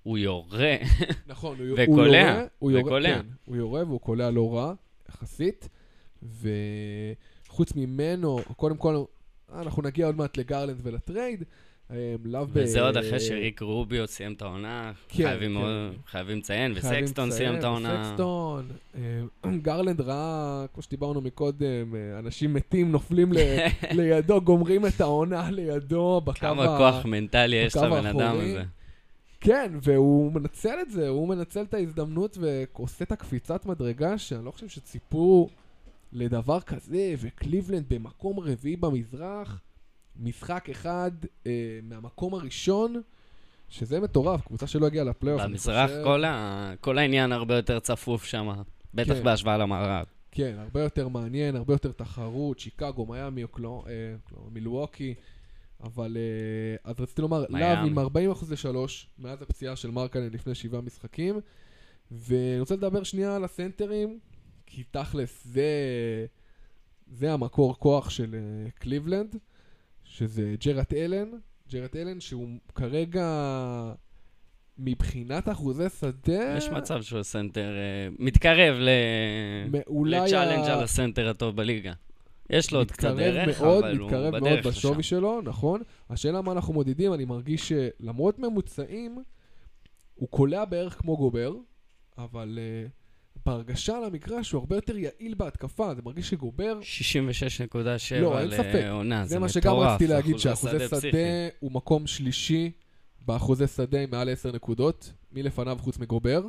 [0.02, 0.76] הוא יורה.
[1.26, 3.14] נכון, הוא, וקולע, הוא יורה, הוא יורה, וקולע.
[3.14, 4.74] כן, הוא יורה והוא קולע לא רע,
[5.08, 5.68] יחסית.
[7.48, 9.04] וחוץ ממנו, קודם כל,
[9.54, 11.44] אנחנו נגיע עוד מעט לגרלנד ולטרייד,
[12.24, 12.48] לאב...
[12.52, 15.54] וזה עוד אחרי שריקי רוביו סיים את העונה, כן, חייבים כן.
[15.60, 18.02] מאוד- חייבים לציין, וסקסטון סיים את העונה.
[18.04, 19.00] וסקסטון, אה,
[19.62, 23.36] גרלנד ראה, כמו שדיברנו מקודם, אה, אנשים מתים נופלים ל-
[23.98, 28.50] לידו, גומרים את העונה לידו בקו כמה ה- כוח מנטלי יש לבן אדם האחורי.
[28.50, 28.62] הזה.
[29.40, 34.50] כן, והוא מנצל את זה, הוא מנצל את ההזדמנות ועושה את הקפיצת מדרגה שאני לא
[34.50, 35.48] חושב שציפו
[36.12, 39.60] לדבר כזה, וקליבלנד במקום רביעי במזרח,
[40.16, 41.10] משחק אחד
[41.46, 41.50] אה,
[41.82, 43.02] מהמקום הראשון,
[43.68, 45.42] שזה מטורף, קבוצה שלא הגיעה לפלייאוף.
[45.42, 48.48] במזרח חושב- כל ה- כל העניין הרבה יותר צפוף שם,
[48.94, 49.24] בטח כן.
[49.24, 50.06] בהשוואה למערב.
[50.30, 53.92] כן, הרבה יותר מעניין, הרבה יותר תחרות, שיקגו, מיאמי, אוקלו, אה,
[54.24, 55.14] אוקלו, מילווקי,
[55.82, 57.44] אבל אה, אז רציתי לומר.
[57.48, 58.08] להב עם 40%
[58.50, 61.40] לשלוש, מאז הפציעה של מרקנן לפני שבעה משחקים,
[62.10, 64.18] ואני רוצה לדבר שנייה על הסנטרים,
[64.66, 65.70] כי תכלס זה,
[67.06, 69.36] זה המקור כוח של אה, קליבלנד,
[70.04, 71.28] שזה ג'רד אלן,
[71.72, 73.26] ג'רד אלן שהוא כרגע...
[74.78, 76.56] מבחינת אחוזי שדה...
[76.56, 78.88] יש מצב שהוא סנטר, אה, מתקרב ל...
[80.04, 81.92] ל challenge ה- על הסנטר הטוב בליגה.
[82.50, 85.02] יש לו עוד קצת דרך, מאוד, אבל הוא מתקרב מאוד בדרך בשווי לשם.
[85.02, 85.82] שלו, נכון.
[86.10, 89.22] השאלה מה אנחנו מודדים, אני מרגיש שלמרות ממוצעים,
[90.14, 91.54] הוא קולע בערך כמו גובר,
[92.18, 92.90] אבל uh,
[93.46, 97.74] בהרגשה על המגרש הוא הרבה יותר יעיל בהתקפה, זה מרגיש שגובר, 66.7
[98.20, 98.74] לא, אין ספק.
[98.74, 99.74] לעונה, זה זה מה שגם.
[99.74, 101.18] רציתי להגיד, אחוזי שאחוזי שדה שדה.
[101.60, 102.70] הוא מקום שלישי
[103.26, 106.42] באחוזי שדה עם מעל 10 נקודות, מי לפניו חוץ מגובר?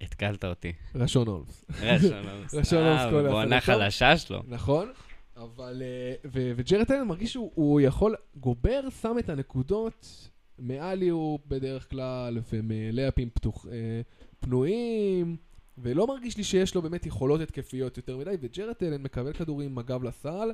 [0.00, 0.72] התקלת אותי.
[0.94, 1.64] רשון הולמס.
[1.80, 2.54] רשונובס.
[2.58, 3.74] רשונובס אה, כל בעונה הסרטון.
[3.74, 4.42] חלשה שלו.
[4.48, 4.92] נכון,
[5.36, 5.82] אבל...
[5.84, 6.14] אה,
[6.56, 8.14] וג'רד אלן מרגיש שהוא הוא יכול...
[8.36, 14.00] גובר שם את הנקודות מאליו בדרך כלל, ומלאפים אה,
[14.40, 15.36] פנויים,
[15.78, 19.78] ולא מרגיש לי שיש לו באמת יכולות התקפיות יותר מדי, וג'רד אלן מקבל כדורים עם
[19.78, 20.50] הגב לסל,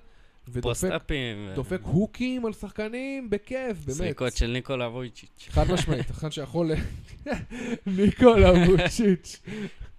[0.48, 3.96] ודופק הוקים על שחקנים בכיף, באמת.
[3.96, 5.48] זריקות של ניקולה וויצ'יץ'.
[5.50, 6.72] חד משמעית, אחד שיכול...
[6.72, 7.30] ל-
[7.96, 9.40] ניקולה ווצ'יץ'.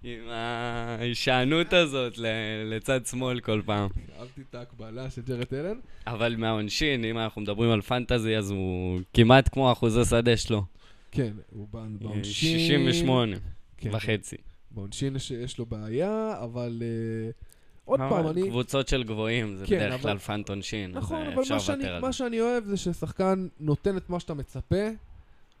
[0.04, 2.18] עם ההישענות הזאת
[2.64, 3.88] לצד שמאל כל פעם.
[4.18, 5.76] אהבתי את ההקבלה של ג'רד אלן.
[6.06, 10.64] אבל מהעונשין, אם אנחנו מדברים על פנטזי, אז הוא כמעט כמו אחוזי שדה שלו.
[11.10, 12.58] כן, הוא בעונשין...
[12.58, 13.36] 68
[13.76, 14.36] כן, וחצי.
[14.74, 17.44] בעונשין יש, לו בעיה, אבל uh,
[17.84, 18.48] עוד פעם, אני...
[18.50, 21.84] קבוצות של גבוהים, זה כן, בדרך אבל- כלל פאנט עונשין, נכון, אה, אבל מה שאני,
[22.00, 22.12] מה.
[22.12, 24.84] שאני אוהב זה ששחקן נותן את מה שאתה מצפה.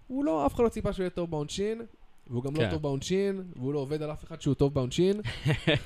[0.06, 1.82] הוא לא, אף אחד לא ציפה שהוא יהיה טוב בעונשין,
[2.30, 2.70] והוא גם לא כן.
[2.70, 5.20] טוב בעונשין, והוא לא עובד על אף אחד שהוא טוב בעונשין.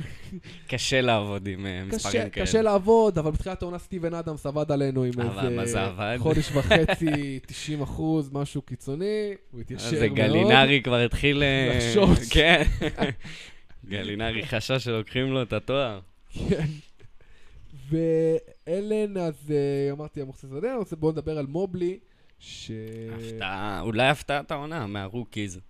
[0.68, 2.46] קשה לעבוד עם אה, מספרים כאלה.
[2.46, 5.12] קשה לעבוד, אבל בתחילת העונה סטיבן אדמס עבד עלינו עם
[5.60, 5.88] איזה?
[6.18, 10.18] חודש וחצי, 90 אחוז, משהו קיצוני, הוא התיישר זה מאוד.
[10.18, 11.42] גלינרי כבר התחיל...
[11.42, 12.28] אה, לחשוש.
[12.34, 12.62] כן.
[13.88, 16.00] גלינרי חשש שלוקחים לו את התואר.
[16.48, 16.66] כן.
[17.90, 20.20] ואלן, אז אה, אמרתי
[20.76, 21.98] רוצה בואו נדבר על מובלי,
[22.38, 25.60] שאני הפתעה, אולי הפתעת העונה מה rookies.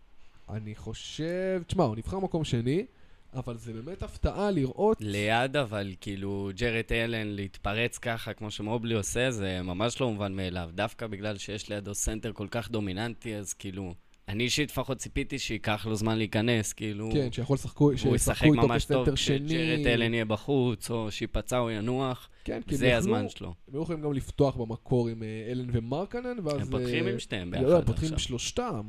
[0.74, 2.86] חושב, תשמע, הוא נבחר מקום שני,
[3.34, 9.30] אבל זה באמת הפתעה לראות, ליד אבל, כאילו, ג'רד אלן להתפרץ ככה, כמו שמובלי עושה,
[9.30, 10.70] זה ממש לא מובן מאליו.
[10.74, 13.94] דווקא בגלל שיש לידו סנטר כל כך דומיננטי, אז כאילו,
[14.28, 17.08] אני אישית לפחות ציפיתי שייקח לו זמן להיכנס, כאילו...
[17.12, 19.48] כן, שיכול לשחק, הוא ישחק שישחקו איתו ממש טוב כסנטר שני.
[19.48, 23.48] כשג'רד אלן יהיה בחוץ, או שיפצע או ינוח, כן, כי זה הזמן שלו.
[23.48, 26.60] הם היו יכולים גם לפתוח במקור עם אה, אלן ומרקנן, ואז...
[26.60, 28.28] הם פותחים אה, עם שניהם לא, לא, ביחד הם פותחים עם עכשיו.
[28.28, 28.88] שלושתם,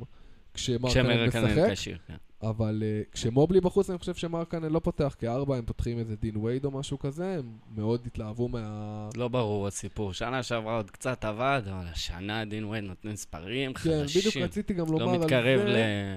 [0.57, 1.73] כשמרקנן משחק,
[2.07, 2.15] כן.
[2.43, 6.65] אבל אה, כשמובלי בחוץ, אני חושב שמרקנן לא פותח כארבע, הם פותחים איזה דין ווייד
[6.65, 9.09] או משהו כזה, הם מאוד התלהבו מה...
[9.17, 10.13] לא ברור הסיפור.
[10.13, 14.43] שנה שעברה עוד קצת עבד, אבל השנה דין ווייד נותן מספרים כן, בדיוק חדשים.
[14.43, 15.65] רציתי גם לומר לא על מתקרב זה.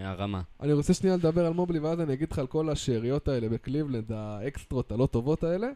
[0.02, 0.40] להרמה.
[0.60, 4.12] אני רוצה שנייה לדבר על מובלי, ואז אני אגיד לך על כל השאריות האלה בקליבלנד,
[4.12, 5.68] האקסטרות הלא טובות האלה,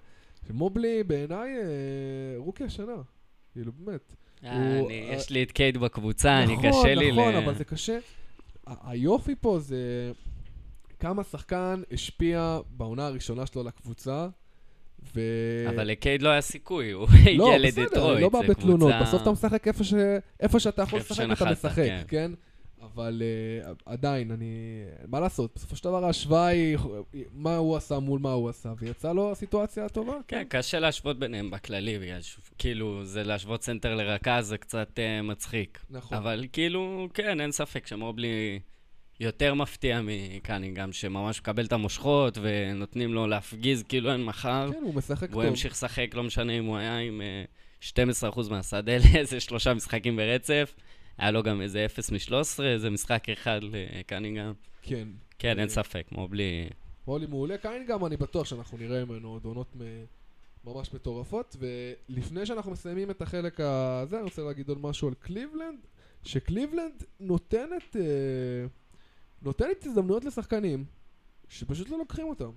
[0.48, 1.62] שמובלי בעיניי אה,
[2.36, 2.92] רוקי השנה.
[3.52, 4.14] כאילו, באמת.
[4.42, 7.14] הוא- אני- יש לי את קייט בקבוצה, אני נכון, קשה לי ל...
[7.20, 7.98] נכון, אבל זה קשה.
[8.66, 10.12] היופי פה זה
[10.98, 14.28] כמה שחקן השפיע בעונה הראשונה שלו לקבוצה,
[15.14, 15.20] ו...
[15.68, 18.12] אבל לקייד לא היה סיכוי, הוא לא, הגיע בסדר, לדטרויט.
[18.12, 19.94] אני לא בא בתלונות, בסוף אתה משחק איפה, ש...
[20.40, 22.02] איפה שאתה יכול לשחק, אתה משחק, כן.
[22.08, 22.32] כן?
[22.92, 23.22] אבל
[23.64, 24.84] uh, עדיין, אני...
[25.06, 26.78] מה לעשות, בסופו של דבר ההשוואה היא
[27.32, 31.50] מה הוא עשה מול מה הוא עשה, ויצאה לו הסיטואציה הטובה, כן, קשה להשוות ביניהם
[31.50, 35.84] בכללי, בגלל שכאילו, זה להשוות סנטר לרכז זה קצת אה, מצחיק.
[35.90, 36.18] נכון.
[36.18, 38.60] אבל כאילו, כן, אין ספק שמובלי
[39.20, 44.70] יותר מפתיע מקנינגהאם, שממש מקבל את המושכות ונותנים לו להפגיז כאילו אין מחר.
[44.72, 45.36] כן, הוא משחק טוב.
[45.36, 47.44] והוא המשיך לשחק, לא משנה אם הוא היה עם אה,
[48.30, 50.74] 12% מהשדה לאיזה שלושה משחקים ברצף.
[51.18, 54.54] היה לו גם איזה 0 מ-13, איזה משחק אחד לקנינגהאם.
[54.82, 55.08] כן.
[55.38, 56.68] כן, אין אה, ספק, מובלי...
[57.06, 59.76] מולי מעולה, קיין גם אני בטוח שאנחנו נראה ממנו עוד עונות.
[60.66, 65.78] ממש מטורפות, ולפני שאנחנו מסיימים את החלק הזה, אני רוצה להגיד עוד משהו על קליבלנד,
[66.22, 68.66] שקליבלנד נותנת, אה,
[69.42, 70.84] נותנת הזדמנויות לשחקנים,
[71.48, 72.50] שפשוט לא לוקחים אותם.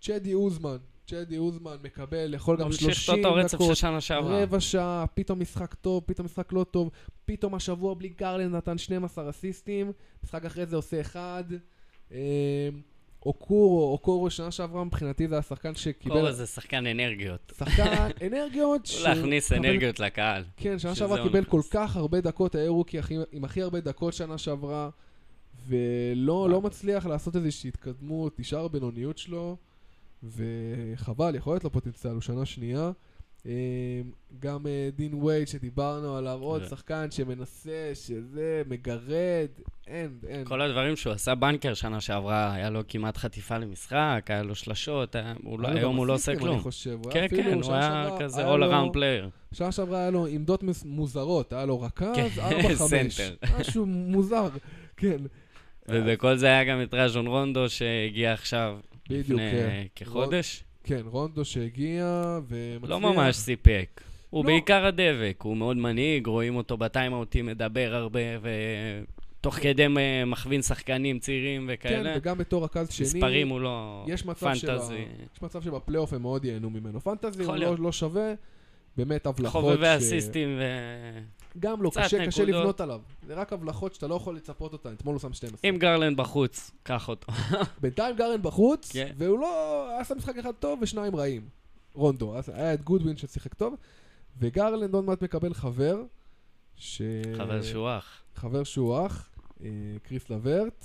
[0.00, 0.76] צ'די אוזמן,
[1.08, 4.30] צ'די אוזמן מקבל, יכול גם 30 ממשיך את אותו רצף של דקות.
[4.42, 6.90] רבע שעה, פתאום משחק טוב, פתאום משחק לא טוב,
[7.24, 9.92] פתאום השבוע בלי גרלנד נתן 12 אסיסטים,
[10.24, 11.44] משחק אחרי זה עושה אחד.
[12.12, 12.68] אה,
[13.26, 16.14] אוקורו, אוקורו שנה שעברה מבחינתי זה השחקן שקיבל...
[16.14, 17.52] קורה זה שחקן אנרגיות.
[17.58, 18.86] שחקן אנרגיות.
[18.86, 20.44] ש- להכניס אנרגיות לקהל.
[20.56, 21.60] כן, שנה שעברה קיבל כל.
[21.70, 22.98] כך הרבה דקות, היה רוקי
[23.32, 24.90] עם הכי הרבה דקות שנה שעברה,
[25.68, 29.56] ולא לא מצליח לעשות איזושהי התקדמות, נשאר הבינוניות שלו,
[30.22, 32.90] וחבל, יכול להיות לו פוטנציאל, הוא שנה שנייה.
[33.46, 33.52] אה,
[34.38, 39.48] גם אה, דין ווייד שדיברנו עליו, עוד שחקן שמנסה, שזה, מגרד,
[39.86, 40.44] אין, אין.
[40.44, 45.16] כל הדברים שהוא עשה בנקאר שנה שעברה, היה לו כמעט חטיפה למשחק, היה לו שלשות,
[45.58, 46.54] לא- היום הוא לא עושה כלום.
[46.54, 49.54] אני חושב, כן, כן, הוא היה כזה all around player.
[49.54, 52.74] שנה שעברה היה לו עמדות מוזרות, היה לו רכז, כן, 4-5.
[52.74, 53.34] סנטר.
[53.60, 54.48] משהו מוזר,
[54.96, 55.16] כן.
[55.88, 58.78] ובכל זה היה גם את רייג'ון רונדו שהגיע עכשיו,
[59.08, 59.50] בדיוק, לפני
[59.94, 60.04] כן.
[60.04, 60.64] כחודש.
[60.84, 62.90] כן, רונדו שהגיע ומצליח.
[62.90, 64.00] לא ממש סיפק.
[64.30, 64.50] הוא לא.
[64.50, 68.20] בעיקר הדבק, הוא מאוד מנהיג, רואים אותו בטיימאוטים מדבר הרבה,
[69.40, 72.14] ותוך כדי מ- מכווין שחקנים צעירים כן, וכאלה.
[72.16, 74.94] וגם בתור רכז שני, מספרים הוא לא יש מצב, שבה, פנטזי.
[75.34, 77.00] יש מצב שבפלייאוף הם מאוד ייהנו ממנו.
[77.00, 77.76] פנטזי הוא לא.
[77.78, 78.32] לא שווה,
[78.96, 79.62] באמת הבלחות.
[79.62, 80.62] חובבי אסיסטים ו...
[81.58, 82.44] גם לא, קשה, קשה.
[82.44, 83.00] לבנות עליו.
[83.26, 84.92] זה רק הבלחות שאתה לא יכול לצפות אותן.
[84.92, 85.70] אתמול הוא שם 12.
[85.70, 87.32] אם גרלנד בחוץ, קח אותו.
[87.82, 89.12] בינתיים גרן בחוץ, כן.
[89.16, 89.88] והוא לא...
[89.90, 91.48] היה שם משחק אחד טוב ושניים רעים.
[91.94, 92.34] רונדו.
[92.54, 93.74] היה את גודווין ששיחק טוב,
[94.38, 96.02] וגרלנד עוד מעט מקבל חבר,
[96.76, 97.02] ש...
[97.36, 98.22] חבר שהוא אח.
[98.34, 99.28] חבר שהוא אח,
[99.64, 99.68] אה,
[100.02, 100.84] קריס לוורט.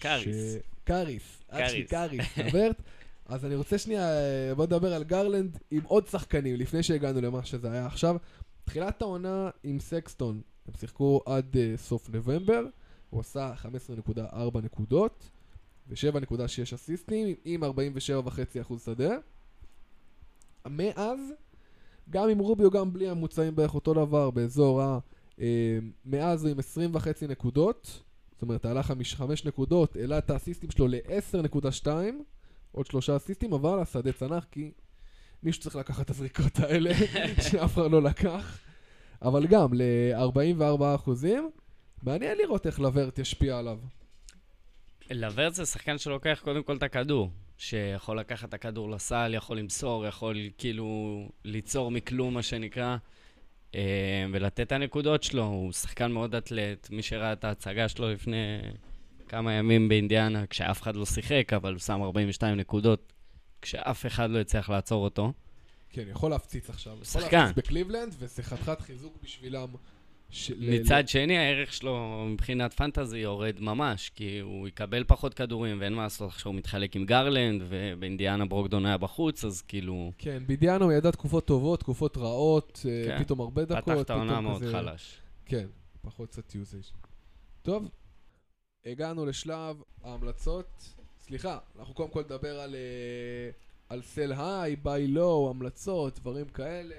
[0.00, 0.54] קאריס.
[0.54, 0.56] ש...
[0.84, 1.42] קאריס.
[1.48, 2.34] אח שלי קאריס.
[2.34, 2.82] קאריס, לוורט.
[3.26, 7.44] אז אני רוצה שנייה, אה, בוא נדבר על גרלנד עם עוד שחקנים, לפני שהגענו למה
[7.44, 8.16] שזה היה עכשיו.
[8.72, 12.66] תחילת העונה עם סקסטון, הם שיחקו עד uh, סוף נובמבר,
[13.10, 13.52] הוא עשה
[14.16, 15.30] 15.4 נקודות
[15.88, 19.16] ו-7.6 אסיסטים עם 47.5% שדה.
[20.66, 21.20] מאז,
[22.10, 24.98] גם עם רובי או גם בלי הממוצעים בערך אותו דבר, באזור ה...
[25.40, 30.70] אה, מאז הוא עם 20.5 נקודות, זאת אומרת, עלה 5, 5 נקודות, העלה את האסיסטים
[30.70, 31.86] שלו ל-10.2,
[32.72, 34.72] עוד שלושה אסיסטים, אבל השדה צנח כי
[35.42, 36.90] מישהו צריך לקחת את הזריקות האלה,
[37.50, 38.58] שאף אחד לא לקח.
[39.22, 41.50] אבל גם, ל-44 אחוזים,
[42.02, 43.78] מעניין לראות איך לברט ישפיע עליו.
[45.10, 47.30] לברט זה שחקן שלוקח קודם כל את הכדור.
[47.58, 52.96] שיכול לקחת את הכדור לסל, יכול למסור, יכול כאילו ליצור מכלום, מה שנקרא,
[53.74, 55.44] אה, ולתת את הנקודות שלו.
[55.44, 56.90] הוא שחקן מאוד אתלט.
[56.90, 58.60] מי שראה את ההצגה שלו לפני
[59.28, 63.11] כמה ימים באינדיאנה, כשאף אחד לא שיחק, אבל הוא שם 42 נקודות,
[63.62, 65.32] כשאף אחד לא הצליח לעצור אותו.
[65.90, 66.92] כן, יכול להפציץ עכשיו.
[66.92, 67.38] יכול שחקן.
[67.44, 69.68] להפציץ בקליבלנד, וזה חתיכת חיזוק בשבילם.
[70.30, 75.80] ש- ל- מצד שני, הערך שלו מבחינת פנטזי יורד ממש, כי הוא יקבל פחות כדורים,
[75.80, 80.42] ואין מה לעשות עכשיו הוא מתחלק עם גרלנד, ובאינדיאנה ברוגדון היה בחוץ, אז כאילו, כן,
[80.46, 83.24] באינדיאנה ידע תקופות טובות, תקופות רעות, אה, כן.
[83.24, 83.84] פתאום הרבה דקות.
[83.84, 85.16] פתח את העונה מאוד כזה- חלש.
[85.46, 85.66] כן,
[86.02, 86.84] פחות קצת usage.
[87.62, 87.88] טוב,
[88.86, 90.94] הגענו לשלב ההמלצות.
[91.22, 93.50] סליחה, אנחנו קודם כל נדבר על, אה,
[93.88, 96.94] על sell high, buy low, המלצות, דברים כאלה.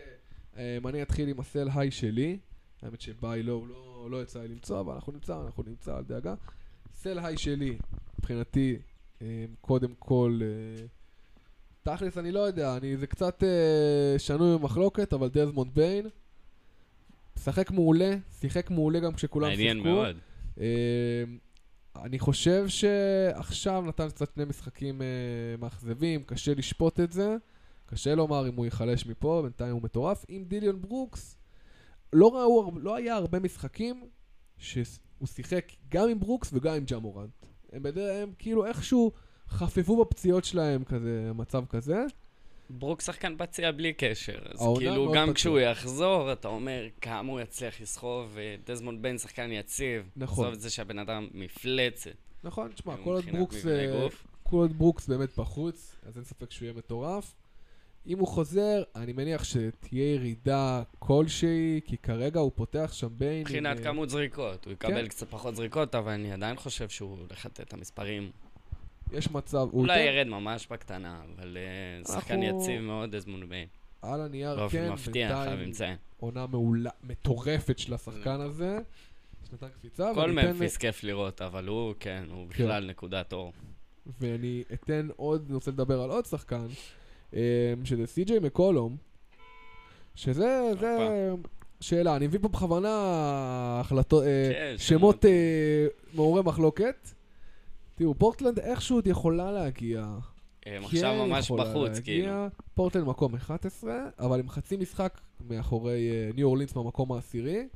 [0.57, 2.37] אה, אני אתחיל עם הסל היי שלי.
[2.81, 6.33] האמת שביי לואו לא, לא יצא לי למצוא, אבל אנחנו נמצא, אנחנו נמצא, אל דאגה.
[6.93, 7.77] סל היי שלי,
[8.19, 8.77] מבחינתי,
[9.21, 10.85] אה, קודם כל, אה,
[11.83, 16.09] תכלס אני לא יודע, אני, זה קצת אה, שנוי במחלוקת, אבל דזמונד ביין.
[17.37, 19.63] משחק מעולה, שיחק מעולה גם כשכולם שיחקו.
[19.63, 20.15] מעניין מאוד.
[20.59, 21.23] אה,
[21.95, 25.07] אני חושב שעכשיו נתן קצת שני משחקים אה,
[25.59, 27.35] מאכזבים, קשה לשפוט את זה.
[27.85, 30.25] קשה לומר אם הוא ייחלש מפה, בינתיים הוא מטורף.
[30.27, 31.37] עם דילון ברוקס,
[32.13, 34.09] לא, ראו, לא היה הרבה משחקים
[34.57, 37.45] שהוא שיחק גם עם ברוקס וגם עם ג'מורנט.
[37.71, 37.83] הם,
[38.21, 39.11] הם כאילו איכשהו
[39.47, 42.05] חפפו בפציעות שלהם כזה, מצב כזה.
[42.79, 45.33] ברוקס שחקן פציע בלי קשר, אז כאילו גם פציע.
[45.33, 50.09] כשהוא יחזור, אתה אומר כמה הוא יצליח לסחוב, ודזמונד ביין שחקן יציב.
[50.15, 50.45] נכון.
[50.45, 52.11] עזוב את זה שהבן אדם מפלצת.
[52.43, 54.07] נכון, תשמע, כל עוד ברוקס, אה.
[54.43, 57.35] כל עוד ברוקס באמת בחוץ, אז אין ספק שהוא יהיה מטורף.
[58.07, 63.39] אם הוא חוזר, אני מניח שתהיה ירידה כלשהי, כי כרגע הוא פותח שם בין...
[63.39, 64.87] מבחינת עם, כמות זריקות, הוא כן.
[64.89, 68.31] יקבל קצת פחות זריקות, אבל אני עדיין חושב שהוא הולך לתת את המספרים.
[69.13, 73.49] יש מצב, הוא אולי ייתן- ירד ממש בקטנה, אבל אה, שחקן אנחנו- יציב מאוד, דזמונד
[73.49, 73.67] ביין.
[74.01, 75.97] על הנייר כן, בינתיים.
[76.19, 78.77] עונה מעולה, מטורפת של השחקן הזה.
[79.49, 83.53] שנתן קפיצה, כל ממפיס כיף לראות, אבל הוא, כן, הוא בכלל נקודת אור.
[84.19, 86.65] ואני אתן עוד, אני רוצה לדבר על עוד שחקן.
[87.35, 87.39] אה,
[87.83, 88.97] שזה סי.ג'יי מקולום,
[90.15, 90.97] שזה, זה
[91.79, 92.89] שאלה, אני מביא פה בכוונה
[93.79, 95.31] החלטות, אה, כן, שמות אה,
[96.13, 97.09] מעוררי מחלוקת.
[98.03, 100.05] תראו, פורטלנד איכשהו עוד יכולה להגיע.
[100.65, 101.99] הם עכשיו כן ממש בחוץ.
[101.99, 102.47] כאילו.
[102.73, 107.67] פורטלנד מקום 11, אבל עם חצי משחק מאחורי אה, ניו אורלינס במקום העשירי,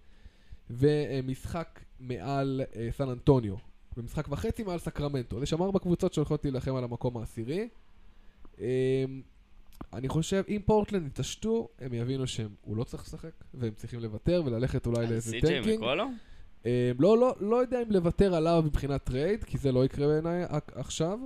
[0.70, 3.56] ומשחק מעל אה, סן אנטוניו,
[3.98, 5.44] ומשחק וחצי מעל סקרמנטו.
[5.44, 7.70] יש שם ארבע קבוצות שהולכות להילחם על המקום העשירי.
[8.62, 9.06] אה,
[9.94, 14.86] אני חושב, אם פורטלנד יתעשתו, הם יבינו שהוא לא צריך לשחק, והם צריכים לוותר וללכת
[14.86, 15.84] אולי לאיזה טנקינג.
[16.68, 20.44] אה, לא, לא, לא יודע אם לוותר עליו מבחינת טרייד, כי זה לא יקרה בעיניי
[20.76, 21.20] עכשיו,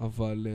[0.00, 0.46] אבל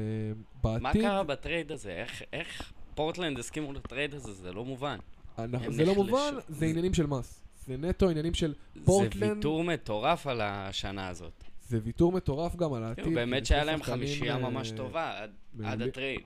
[0.63, 1.01] מה בעתיד...
[1.01, 1.91] קרה בטרייד הזה?
[1.91, 4.34] איך- איך פורטלנד הסכימו לטרייד הזה?
[4.34, 4.97] זה לא מובן.
[5.39, 5.95] אנחנו, זה לא.
[5.95, 7.41] מובן, זה זה- עניינים של מס.
[7.67, 9.36] זה נטו עניינים של זה פורטלנד.
[9.38, 11.43] ויתור מטורף על השנה הזאת.
[11.67, 13.03] זה ויתור מטורף גם על העתיד.
[13.03, 15.32] כאילו, באמת שהיה להם חמישייה אה, ממש טובה עד-
[15.63, 15.82] עד.
[15.82, 16.19] הטרייד.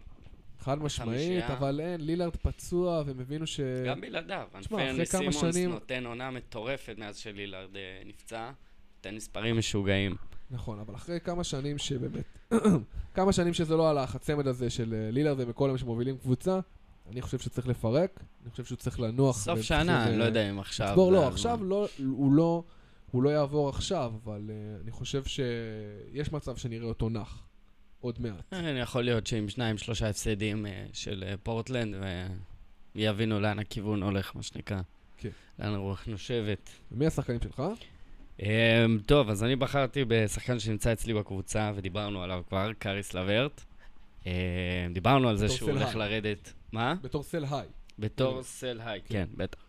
[0.63, 1.43] חד משמעית.
[1.43, 3.59] אבל אין, לילארד פצוע, והם הבינו ש...
[3.87, 4.47] גם בלעדיו.
[4.55, 8.51] אנפרני אחרי כמה סימונס שנים- נותן עונה מטורפת מאז שלילארד אה, נפצע.
[8.97, 10.15] נותן מספרים משוגעים.
[10.51, 12.37] נכון, אבל אחרי כמה שנים שבאמת...
[13.15, 16.59] כמה שנים שזה לא הלך, הצמד הזה של אה, לילארד ומקולם שמובילים קבוצה,
[17.11, 19.37] אני חושב שצריך לפרק, אני חושב שהוא צריך לנוח.
[19.37, 20.87] סוף שנה, אה, אני לא יודע אם עכשיו...
[20.87, 21.31] לצבור, לא, הזמן.
[21.31, 22.63] עכשיו לא, הוא לא,
[23.11, 27.43] הוא לא יעבור עכשיו, אבל uh, אני חושב שיש מצב שנראה אותו נח.
[28.03, 28.53] עוד מעט.
[28.53, 31.95] אה, יכול להיות שעם שניים, שלושה הפסדים אה, של אה, פורטלנד,
[32.95, 34.81] ויבינו לאן הכיוון הולך, מה שנקרא.
[35.17, 35.29] כן.
[35.59, 36.69] לאן הרוח נושבת.
[36.91, 37.63] מי השחקנים שלך?
[39.05, 43.63] טוב, אז אני בחרתי בשחקן שנמצא אצלי בקבוצה, ודיברנו עליו כבר, קאריס לברט.
[44.93, 45.95] דיברנו על זה שהוא הולך.
[45.95, 46.53] לרדת.
[46.71, 46.95] מה?
[47.01, 47.67] בתור סל היי.
[47.99, 48.43] בתור כן.
[48.43, 49.13] סל היי, כן.
[49.13, 49.59] כן, בטח.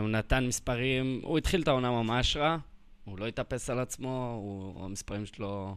[0.00, 2.56] הוא נתן מספרים, הוא התחיל את העונה ממש רע,
[3.04, 5.76] הוא לא התאפס על עצמו, הוא, המספרים שלו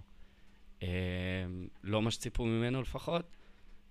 [1.84, 3.26] לא מה שציפו ממנו לפחות.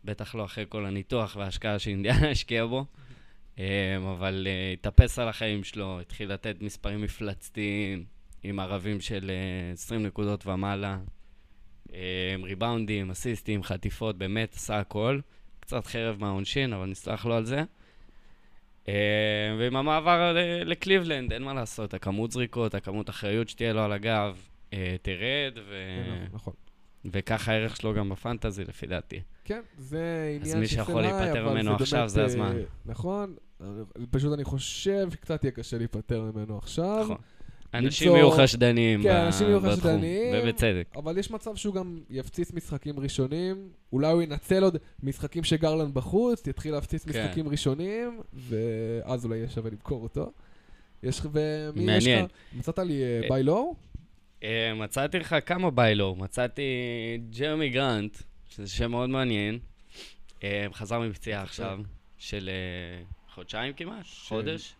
[0.05, 2.85] בטח לא אחרי כל הניתוח וההשקעה שאינדיאנה השקיעה בו.
[3.57, 3.59] Um,
[4.11, 8.05] אבל uh, התאפס על החיים שלו, התחיל לתת מספרים מפלצתיים,
[8.43, 9.31] עם ערבים של
[9.73, 10.99] uh, 20 נקודות ומעלה,
[11.89, 11.93] um,
[12.43, 15.21] ריבאונדים, אסיסטים, חטיפות, באמת עשה הכל.
[15.61, 17.63] קצת חרב מהעונשין, אבל נסלח לו על זה.
[19.59, 24.39] ועם המעבר ל- לקליבלנד, אין מה לעשות, הכמות זריקות, הכמות אחריות שתהיה לו על הגב,
[25.03, 25.75] תרד, ו...
[26.33, 26.55] נכון.
[27.13, 29.21] וככה הערך שלו גם בפנטזי, לפי דעתי.
[29.45, 32.57] כן, זה עניין אז של מי שיכול סל היי, להיפטר ממנו עכשיו, זה אה, הזמן.
[32.87, 33.35] נכון.
[33.61, 37.01] אני- פשוט אני חושב שקצת יהיה קשה להיפטר ממנו עכשיו.
[37.05, 37.17] נכון.
[37.75, 40.35] אנשים יהיו חשדניים כן, ב- אנשים יהיו בתחום, חשדניים.
[40.45, 40.87] ובצדק.
[40.97, 46.47] אבל יש מצב שהוא גם יפציץ משחקים ראשונים, אולי הוא ינצל עוד משחקים שגרלנד בחוץ,
[46.47, 47.11] יתחיל להפציץ כן.
[47.25, 50.33] משחקים ראשונים, ואז אולי יהיה שווה למכור אותו.
[51.03, 51.29] יש לך,
[51.75, 52.27] מעניין.
[52.59, 53.75] מצאת לי אה, ביי לואו?
[54.47, 56.63] אה, מצאתי לך כמה ביילו, מצאתי
[57.39, 58.19] ג'רמי גרנט,
[58.49, 59.59] שזה שם מאוד מעניין.
[60.45, 61.79] אה, חזר מפציעה עכשיו,
[62.19, 64.75] של אה, חודשיים כמעט, חודש.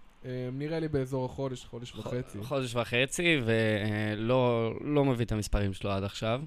[0.53, 2.39] נראה לי באזור החודש, חודש וחצי.
[2.43, 6.43] חודש וחצי, ולא לא מביא את המספרים שלו עד עכשיו.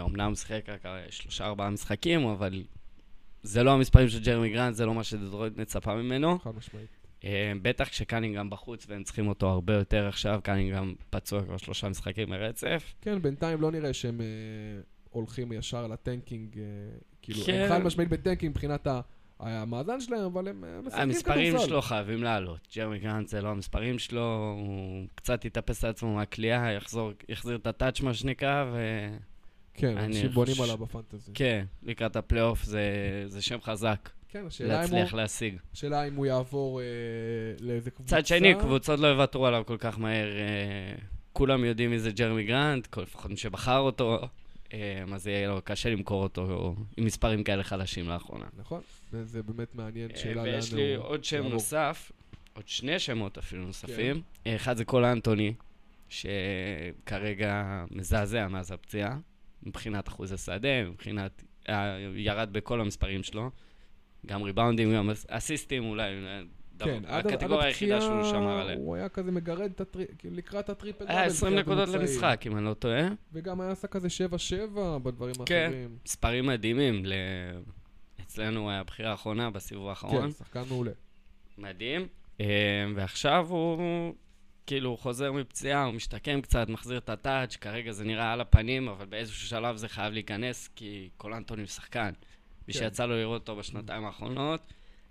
[0.00, 2.64] הוא שיחק רק אה, שלושה ארבעה משחקים, אבל
[3.42, 6.38] זה לא המספרים של ג'רמי גרנט, זה לא מה שדטרויט מצפה ממנו.
[6.38, 7.01] חד משמעית.
[7.24, 12.28] אה, בטח כשקנינגהם בחוץ והם צריכים אותו הרבה יותר עכשיו, קנינגהם פצוע כבר שלושה משחקים
[12.30, 12.94] ברצף.
[13.00, 14.26] כן, בינתיים לא נראה שהם אה,
[15.10, 16.64] הולכים ישר ל tanking, אה,
[17.22, 17.52] כאילו, כן.
[17.54, 19.00] הם חד משמעית ב tanking מבחינת ה-
[19.38, 21.66] המאזן שלהם, אבל הם משחקים המספרים כדורסל.
[21.68, 22.68] שלו חייבים לעלות.
[22.76, 27.66] ג'רמי גרנט זה לא המספרים שלו, הוא קצת יתאפס על עצמו מהכלייה, יחזור, יחזיר את
[27.66, 29.18] ה touch מה שנקרא, וכן,
[29.74, 31.32] כן, אנשים בונים חושב- עליו ב fantasy.
[31.82, 32.82] לקראת הפלייאוף זה,
[33.26, 34.98] זה שם חזק, כן, השאלה אם הוא...
[34.98, 35.56] להצליח להשיג.
[35.72, 36.86] השאלה אם הוא יעבור אה,
[37.60, 38.16] לאיזה קבוצה.
[38.16, 40.28] מצד שני, קבוצות לא יוותרו עליו כל כך מהר.
[40.36, 40.94] אה,
[41.32, 44.18] כולם יודעים מי זה ג'רמי גרנט, כל- לפחות מי שבחר אותו,
[44.72, 48.44] אה, אז יהיה לו קשה למכור אותו עם מספרים כאלה חלשים לאחרונה.
[48.56, 48.80] נכון,
[49.12, 50.54] וזה באמת מעניין, אה, שאלה לאן הוא...
[50.54, 51.52] ויש לי עוד שם יעבור.
[51.52, 52.12] נוסף,
[52.52, 54.22] עוד שני שמות אפילו נוספים.
[54.44, 54.54] כן.
[54.54, 55.54] אחד זה קול אנטוני,
[56.08, 59.18] שכרגע מזעזע מאז הפציעה,
[59.62, 61.42] מבחינת אחוז השדה, מבחינת...
[61.68, 63.50] אה, ירד בכל המספרים שלו.
[64.26, 66.10] גם ריבאונדים, גם אס- אסיסטים אולי.
[66.26, 66.42] אה,
[66.78, 68.76] כן, עד הקטגוריה היחידה שהוא שמר עליה.
[68.76, 70.04] הוא היה כזה מגרד הטרי...
[70.18, 72.02] כאילו לקראת הטריפל היה 20 בתחילת נקודות המוצאים.
[72.02, 73.08] למשחק, אם אני לא טועה.
[73.32, 75.64] וגם היה עשה כזה 7-7 בדברים כן.
[75.64, 75.96] האחרים.
[76.06, 77.04] מספרים מדהימים.
[77.06, 77.12] ל...
[78.20, 80.22] אצלנו הוא היה הבחירה האחרונה בסיבוב האחרון.
[80.22, 80.90] כן, שחקן מעולה.
[81.58, 82.06] מדהים.
[82.40, 82.46] אה,
[82.94, 84.14] ועכשיו הוא
[84.66, 88.88] כאילו הוא חוזר מפציעה, הוא משתקם קצת, מחזיר את הטאץ', כרגע זה נראה על הפנים,
[88.88, 92.10] אבל באיזשהו שלב זה חייב להיכנס, כי אנטוני הוא שחקן.
[92.68, 92.80] מי כן.
[92.80, 94.60] שיצא לו לראות אותו בשנתיים האחרונות,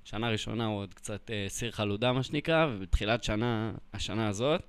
[0.03, 4.61] שנה ראשונה הוא עוד קצת אה, סיר חלודה, מה שנקרא, ובתחילת שנה, השנה הזאת,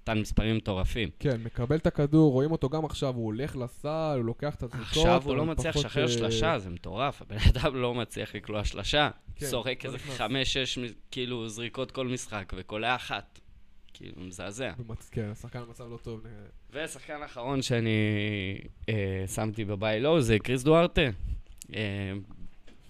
[0.00, 1.08] נתן מספרים מטורפים.
[1.18, 4.86] כן, מקבל את הכדור, רואים אותו גם עכשיו, הוא הולך לסל, הוא לוקח את הזריקות.
[4.88, 7.22] עכשיו הוא לא אבל מצליח פחות, לשחרר אה, שלשה, זה מטורף.
[7.22, 9.10] הבן אדם לא מצליח לקלוע שלשה.
[9.36, 9.98] כן, זורק לא איזה.
[10.12, 10.78] חמש-שש
[11.10, 13.40] כאילו זריקות כל משחק, וקולע אחת.
[13.94, 14.72] כאילו, מזעזע.
[14.78, 16.20] במצ- כן, השחקן במצב לא טוב.
[16.70, 17.90] ושחקן אחרון שאני
[18.88, 18.94] אה,
[19.34, 21.02] שמתי ב buy low זה קריס דוארטה.
[21.74, 22.12] אה,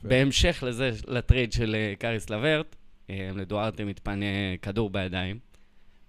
[0.03, 2.77] בהמשך לזה, לטרייד של אה, קאריס לברט,
[3.11, 4.27] אה, לדוארטה מתפנה
[4.63, 5.39] כדור בידיים,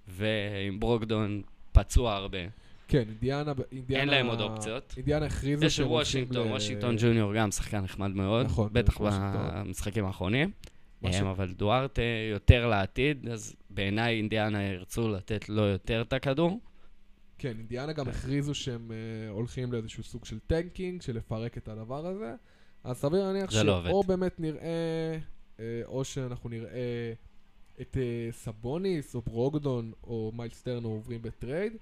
[0.07, 1.41] ועם ברוגדון
[1.71, 2.37] פצוע הרבה.
[2.87, 3.53] כן, אינדיאנה...
[3.71, 4.93] אינדיאנה אין להם עוד אופציות.
[4.97, 8.97] אינדיאנה הכריזו יש וושינגטון, ל- וושינגטון ג'וניור גם שחקן נחמד מאוד, נכון, בטח.
[9.01, 10.51] במשחקים האחרונים.
[11.01, 12.01] משהו- אה, אבל דוארטה
[12.31, 16.59] יותר לעתיד, אז בעיניי אינדיאנה ירצו לתת לו יותר את הכדור.
[17.37, 18.91] כן, אינדיאנה גם הכריזו שהם
[19.29, 22.33] הולכים לאיזשהו סוג של tanking, של לפרק את הדבר הזה.
[22.83, 23.83] אז סביר להניח לא.
[23.83, 25.17] שאו באמת נראה,
[25.59, 27.13] אה, או שאנחנו נראה
[27.81, 31.73] את אה, סבוניס, או ברוגדון, או מיילס טרנר עוברים בטרייד,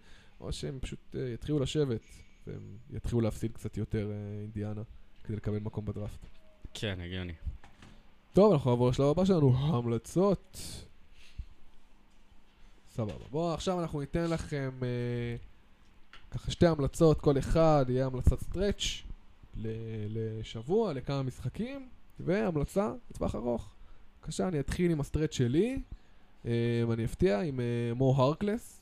[0.41, 2.01] או שהם פשוט אה, יתחילו לשבת,
[2.47, 4.81] והם יתחילו להפסיד קצת יותר אינדיאנה,
[5.23, 6.25] כדי לקבל מקום בדראפט.
[6.73, 7.33] כן, הגיוני.
[8.33, 10.57] טוב, אנחנו נעבור לשלב הבא שלנו, המלצות.
[12.95, 13.25] סבבה.
[13.31, 15.35] בואו, עכשיו אנחנו ניתן לכם אה,
[16.31, 19.05] ככה שתי המלצות, כל אחד יהיה המלצת stretch
[20.10, 21.89] לשבוע, לכמה משחקים,
[22.20, 23.76] והמלצה לטווח ארוך.
[24.22, 25.80] בבקשה, אני אתחיל עם ה stretch שלי,
[26.45, 26.51] אה,
[26.93, 28.82] אני אפתיע עם אה, מו הרקלס.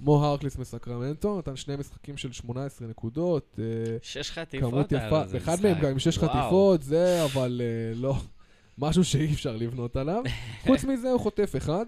[0.00, 3.58] מו הרקלס מסקרמנטו, נתן שני משחקים של 18 נקודות.
[3.58, 3.64] אה,
[4.02, 5.56] שש חטיפות היה אחד.
[5.62, 6.18] מהם גם עם שש.
[6.18, 7.60] חטיפות, זה אבל
[7.94, 8.14] לא,
[8.78, 10.22] משהו שאי אפשר לבנות עליו.
[10.66, 11.86] חוץ מזה הוא חוטף אחד,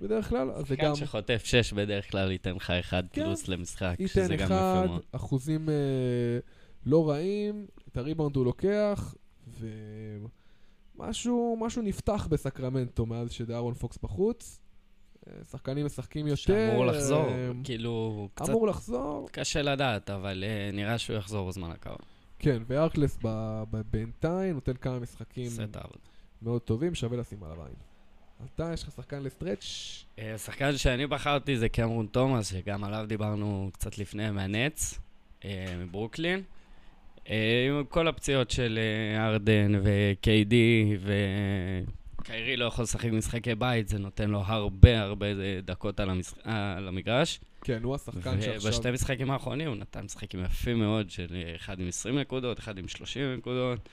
[0.00, 3.22] בדרך כלל, אז זה גם שחקן שחוטף שש בדרך כלל ייתן לך אחד כן.
[3.22, 5.02] פלוס למשחק, ייתן שזה גם יפה אחד, מאוד.
[5.12, 5.74] אחוזים אה,
[6.86, 9.14] לא רעים, את הריבאונד הוא לוקח,
[10.96, 14.60] ומשהו משהו נפתח בסקרמנטו מאז שדארון פוקס בחוץ.
[15.28, 16.36] אה, שחקנים משחקים יותר.
[16.36, 21.70] שאמור לחזור, אה, כאילו, קצת אמור לחזור, קשה לדעת, אבל אה, נראה שהוא יחזור בזמן
[21.70, 21.98] הקרוב.
[22.38, 23.18] כן, וארקלס
[23.90, 25.50] בינתיים נותן כמה משחקים.
[26.42, 27.74] מאוד טובים, שווה לשים עליו עין.
[28.54, 29.64] אתה, יש לך שחקן לסטרץ'?
[30.18, 34.98] השחקן שאני בחרתי זה קמרון תומאס, שגם עליו דיברנו קצת לפני מהנץ,
[35.78, 36.42] מברוקלין.
[37.30, 40.54] אה, עם כל הפציעות של אה, ארדן ו-KD
[42.20, 45.26] וקיירי לא יכול לשחק משחקי בית, זה נותן לו הרבה הרבה
[45.64, 46.34] דקות על, המשח...
[46.46, 47.40] אה, על המגרש.
[47.64, 48.70] כן, הוא השחקן שעכשיו...
[48.70, 52.78] ובשתי משחקים האחרונים הוא נתן משחקים יפים מאוד, של אה, אחד עם 20 נקודות, אחד
[52.78, 53.88] עם 30 נקודות.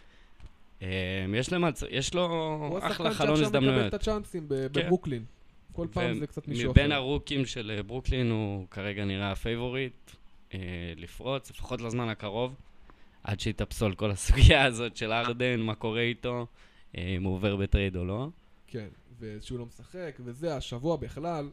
[0.82, 1.84] אה, יש, למצ...
[1.90, 3.88] יש לו הוא אחלה השחקן חלון שעכשיו מקבל הזדמנויות.
[3.88, 4.68] את הצ'אנסים כן.
[4.72, 5.26] בברוקלין.
[5.74, 7.00] כל פעם זה קצת מישהו מבין אחר.
[7.00, 10.12] הרוקים של אה, ברוקלין הוא כרגע נראה הפייבוריט
[10.54, 10.60] אה,
[10.98, 12.56] לפרוץ, לפחות לזמן הקרוב,
[13.24, 16.48] עד שיתאפסו על כל הסוגיה הזאת של הרדן, מה קורה איתו,
[16.98, 18.30] אה, אם הוא עובר בטרייד או לא.
[18.68, 18.88] כן,
[19.20, 21.50] ושהוא לא משחק, וזה השבוע בכלל,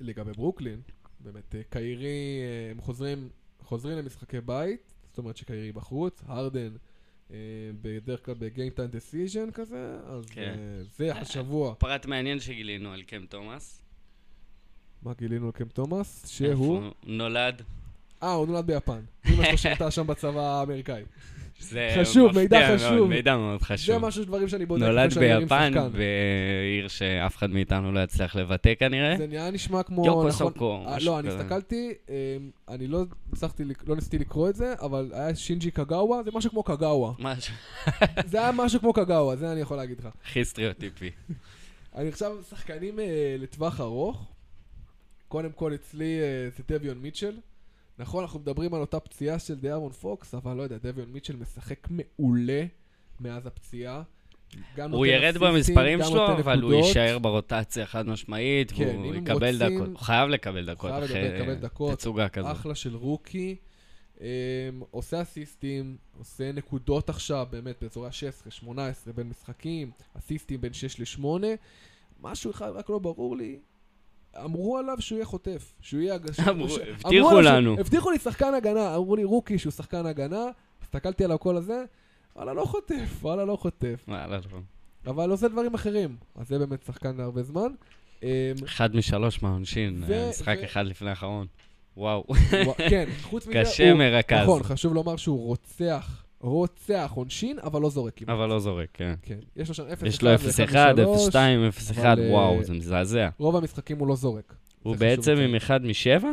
[0.00, 0.80] לגבי ברוקלין,
[1.20, 3.28] באמת, אה, קיירי, אה, הם חוזרים,
[3.60, 6.76] חוזרים למשחקי בית, זאת אומרת שקיירי בחוץ, הרדן
[7.30, 7.36] אה,
[7.82, 10.58] בדרך כלל ב game time decision כזה, אז כן.
[10.96, 11.74] זה השבוע.
[11.74, 13.82] פרט מעניין שגילינו על קם תומאס.
[15.02, 16.28] מה גילינו על קם תומאס?
[16.28, 16.54] שהוא...
[16.56, 17.62] הוא נולד.
[18.22, 19.00] אה, הוא נולד ביפן.
[19.34, 21.02] אמא שלו שירתה שם בצבא האמריקאי.
[21.60, 23.08] זה חשוב, מידע מאוד, חשוב.
[23.08, 23.98] מידע מאוד זה חשוב.
[23.98, 24.82] משהו, דברים שאני בודק.
[24.82, 25.72] נולד ביפן.
[25.92, 29.14] בעיר שאף אחד מאיתנו לא יצליח לבטא כנראה.
[29.18, 30.06] זה נראה נשמע כמו...
[30.06, 31.38] יוקו נכון- סוקו, אה, לא, אני כזה.
[31.40, 32.36] הסתכלתי, אה,
[32.68, 36.62] אני לא הצלחתי, לא ניסיתי לקרוא את זה, אבל היה שינג'י קגאווה, זה משהו כמו
[36.62, 37.12] קגאווה.
[37.18, 37.54] משהו
[38.30, 40.08] זה היה משהו כמו קגאווה, זה אני יכול להגיד לך.
[40.24, 41.10] הכי סטריאוטיפי.
[41.96, 44.32] אני עכשיו שחקנים אה, לטווח ארוך.
[45.28, 47.36] קודם כל אצלי אה, זה דביון מיטשל.
[47.98, 51.88] נכון, אנחנו מדברים על אותה פציעה של דיארון פוקס, אבל לא יודע, דביון מיטשל משחק
[51.90, 52.64] מעולה
[53.20, 54.02] מאז הפציעה.
[54.92, 56.72] הוא ירד במספרים שלו, אבל הוא.
[56.74, 59.32] יישאר ברוטציה חד משמעית, כן, והוא יקבל
[59.62, 59.88] רוצים- דקות.
[59.88, 61.98] הוא חייב לקבל דקות חייב אחרי דקות.
[61.98, 62.50] תצוגה כזאת.
[62.52, 63.56] אחלה של רוקי.
[64.16, 64.20] Um,
[64.90, 71.24] עושה אסיסטים, עושה נקודות עכשיו, באמת, באזורי ה-16, 18 בין משחקים, אסיסטים בין 6 ל-8.
[72.20, 73.58] משהו אחד רק לא ברור לי,
[74.44, 76.14] אמרו עליו שהוא יהיה חוטף, שהוא יהיה...
[76.14, 77.76] הג- אמרו- ש- הבטיחו אמרו לנו.
[77.80, 80.44] הבטיחו לי שחקן הגנה, אמרו לי רוקי שהוא שחקן הגנה,
[80.82, 81.84] הסתכלתי על הקול הזה,
[82.36, 84.58] וואלה לא חוטף, וואלה לא חוטף, וואלה, לא.
[85.06, 87.68] אבל עושה דברים אחרים, אז זה באמת שחקן להרבה זמן.
[88.20, 88.24] Um,
[88.64, 91.46] אחד משלוש מהעונשין, ו- משחק אחד לפני האחרון.
[91.96, 92.24] וואו,
[92.64, 94.42] ווא- כן, חוץ מזה, קשה מרכז.
[94.42, 98.30] נכון, חשוב לומר שהוא רוצח, רוצח עונשין, אבל לא זורק כמעט.
[98.36, 99.14] אבל לא זורק, כן.
[99.22, 103.28] כן, יש לו שם 0-1 יש לו 0-1, 0-2, 0-1, אבל, אה, וואו, זה מזעזע.
[103.38, 104.54] רוב המשחקים הוא לא זורק.
[104.82, 105.32] הוא בעצם.
[105.36, 106.24] עם 1 מ-7?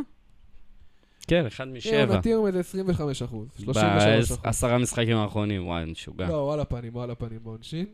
[1.27, 2.07] כן, 1 כן, מ-7.
[2.09, 4.37] הוא נתיר מאיזה 25 אחוז, 33 אחוז.
[4.43, 6.27] בעשרה משחקים האחרונים, וואי, משוגע.
[6.27, 7.85] לא, הפנים, הוא על הפנים בעונשין.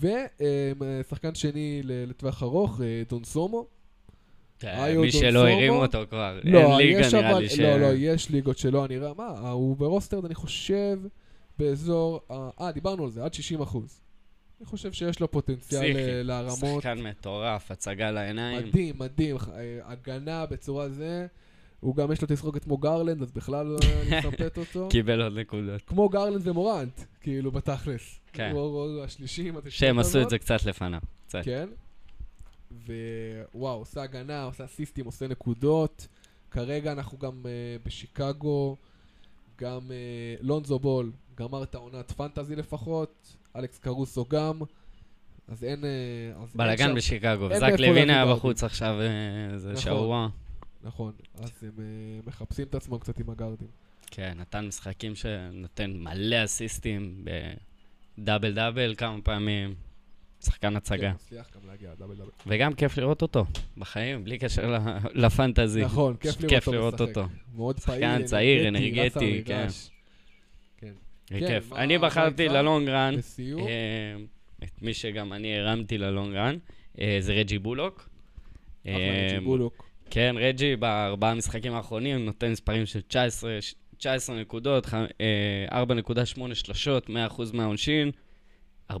[0.00, 3.66] ושחקן שני ל- לטווח ארוך, אה, דון סומו.
[4.64, 5.48] איו מי שלא.
[5.48, 6.40] הרימו אותו כבר.
[6.44, 7.58] לא, אין ליגה נראה אבל, לי ש...
[7.58, 10.98] לא, לא, יש ליגות שלא, אני רואה, מה, הוא ברוסטרד, אני חושב,
[11.58, 12.20] באזור,
[12.60, 14.02] אה, דיברנו על זה, עד 60 אחוז.
[14.62, 15.98] אני חושב שיש לו פוטנציאל פסיכי.
[15.98, 16.82] אה, להרמות.
[16.82, 18.68] שחקן מטורף, הצגה לעיניים.
[18.68, 21.26] מדהים, מדהים, אה, הגנה בצורה זה.
[21.80, 24.88] הוא גם יש לו תסרוקת כמו גרלנד, אז בכלל אה, אני מסרטט אותו.
[24.88, 25.82] קיבל עוד נקודות.
[25.86, 28.20] כמו גרלנד ומורנט, כאילו, בתכלס.
[28.32, 28.50] כן.
[28.52, 30.22] הוא השלישי עם התסרוקת שהם עשו.
[30.22, 31.00] את זה קצת לפניו.
[31.42, 31.68] כן.
[33.54, 36.06] ווואו, עושה הגנה, עושה אסיסטים, עושה נקודות.
[36.50, 38.76] כרגע אנחנו גם uh, בשיקגו,
[39.58, 39.92] גם uh,
[40.40, 44.60] לונזו בול גמר את העונת פנטזי לפחות, אלכס קרוסו גם.
[45.48, 45.80] אז אין...
[45.80, 48.34] Uh, אז בלאגן בשיקגו, אין וזק מאיפה לוין היה.
[48.34, 49.82] בחוץ עכשיו, אה, זה נכון.
[49.82, 50.28] שערוע.
[50.82, 53.68] נכון, אז הם uh, מחפשים את עצמם קצת עם הגארדים.
[54.06, 57.24] כן, נתן משחקים שנותן מלא אסיסטים,
[58.18, 59.74] דאבל דאבל כמה פעמים.
[60.44, 61.00] שחקן הצגה.
[61.10, 62.30] כן, מצליח גם להגיע, דאבל דאבל.
[62.46, 63.44] וגם כיף לראות אותו
[63.78, 64.76] בחיים, בלי קשר
[65.14, 65.84] לפנטזי.
[65.84, 67.00] נכון, כיף לראות כיף אותו לראות.
[67.00, 67.24] אותו.
[67.54, 69.66] מאוד פעיל, שחקן צעיר, אנרגטי, כן.
[70.76, 70.92] כן.
[71.26, 71.72] כן, כיף.
[71.72, 72.48] אני בחרתי?
[72.48, 73.14] ללונג רן,
[73.58, 74.16] אה,
[74.64, 76.56] את מי שגם אני הרמתי ללונג רן,
[77.00, 78.08] אה, זה רג'י בולוק.
[78.82, 79.84] אחלה אה, רג'י בולוק.
[80.10, 83.58] כן, רג'י בארבעה המשחקים האחרונים נותן מספרים של 19,
[83.96, 85.84] 19 נקודות, ח- אה, 4.8
[86.54, 87.12] שלשות, 100%
[87.52, 88.10] מהעונשין,
[88.92, 88.96] 49%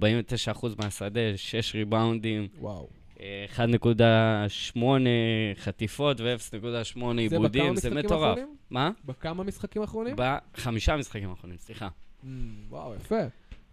[0.78, 2.88] מהשדה, 6 ריבאונדים, וואו.
[3.20, 4.76] אה, 1.8
[5.58, 8.22] חטיפות ו-0.8 עיבודים, זה משחקים מטורף.
[8.28, 8.56] האחרונים?
[8.70, 8.90] מה?
[9.04, 10.16] בכמה משחקים האחרונים?
[10.18, 11.88] בחמישה משחקים האחרונים, סליחה.
[11.88, 12.26] Mm,
[12.68, 13.18] וואו, יפה.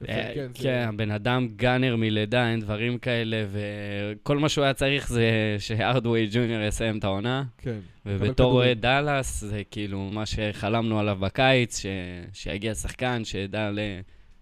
[0.01, 4.63] יפה, אה, כן, זה- כן, הבן אדם גאנר מלידה, אין דברים כאלה, וכל מה שהוא
[4.63, 5.25] היה צריך זה
[5.59, 7.43] שהארדווי ג'וניור יסיים את העונה.
[7.57, 7.79] כן.
[8.05, 8.51] ובתור.
[8.53, 11.85] אוהד דאלאס, זה כאילו מה שחלמנו עליו בקיץ, ש...
[12.33, 13.79] שיגיע שחקן שידע ל...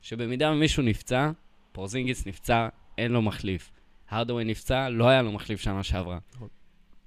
[0.01, 1.31] שבמידה ומישהו נפצע,
[1.77, 2.67] פורזינגיס נפצע,
[2.97, 3.71] אין לו מחליף.
[4.09, 6.19] הרדווי נפצע, לא היה לו מחליף שנה שעברה.
[6.35, 6.47] נכון.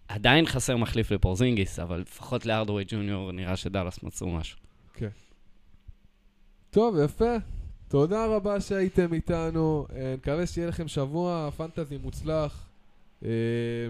[0.09, 4.59] עדיין חסר מחליף לפורזינגיס, אבל לפחות להרדווי ג'וניור נראה שדאלאס מצאו משהו.
[6.71, 7.37] טוב, יפה.
[7.89, 9.87] תודה רבה שהייתם איתנו.
[9.95, 12.69] אה, נקווה שיהיה לכם שבוע פנטזי מוצלח.
[13.25, 13.31] אה,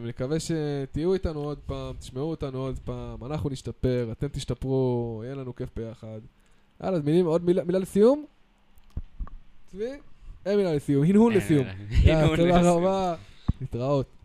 [0.02, 5.54] נקווה שתהיו איתנו עוד פעם, תשמעו אותנו עוד פעם, אנחנו נשתפר, אתם תשתפרו, יהיה לנו
[5.54, 6.20] כיף ביחד.
[6.82, 8.24] יאללה, מילים, עוד מילה, מילה לסיום?
[9.66, 9.90] צבי?
[10.46, 11.66] אין מילה לסיום, הנהון לסיום.
[11.66, 11.72] אה,
[12.04, 12.84] יאללה, הנהון תודה לסיום.
[12.84, 13.14] רבה,
[13.60, 14.19] להתראות.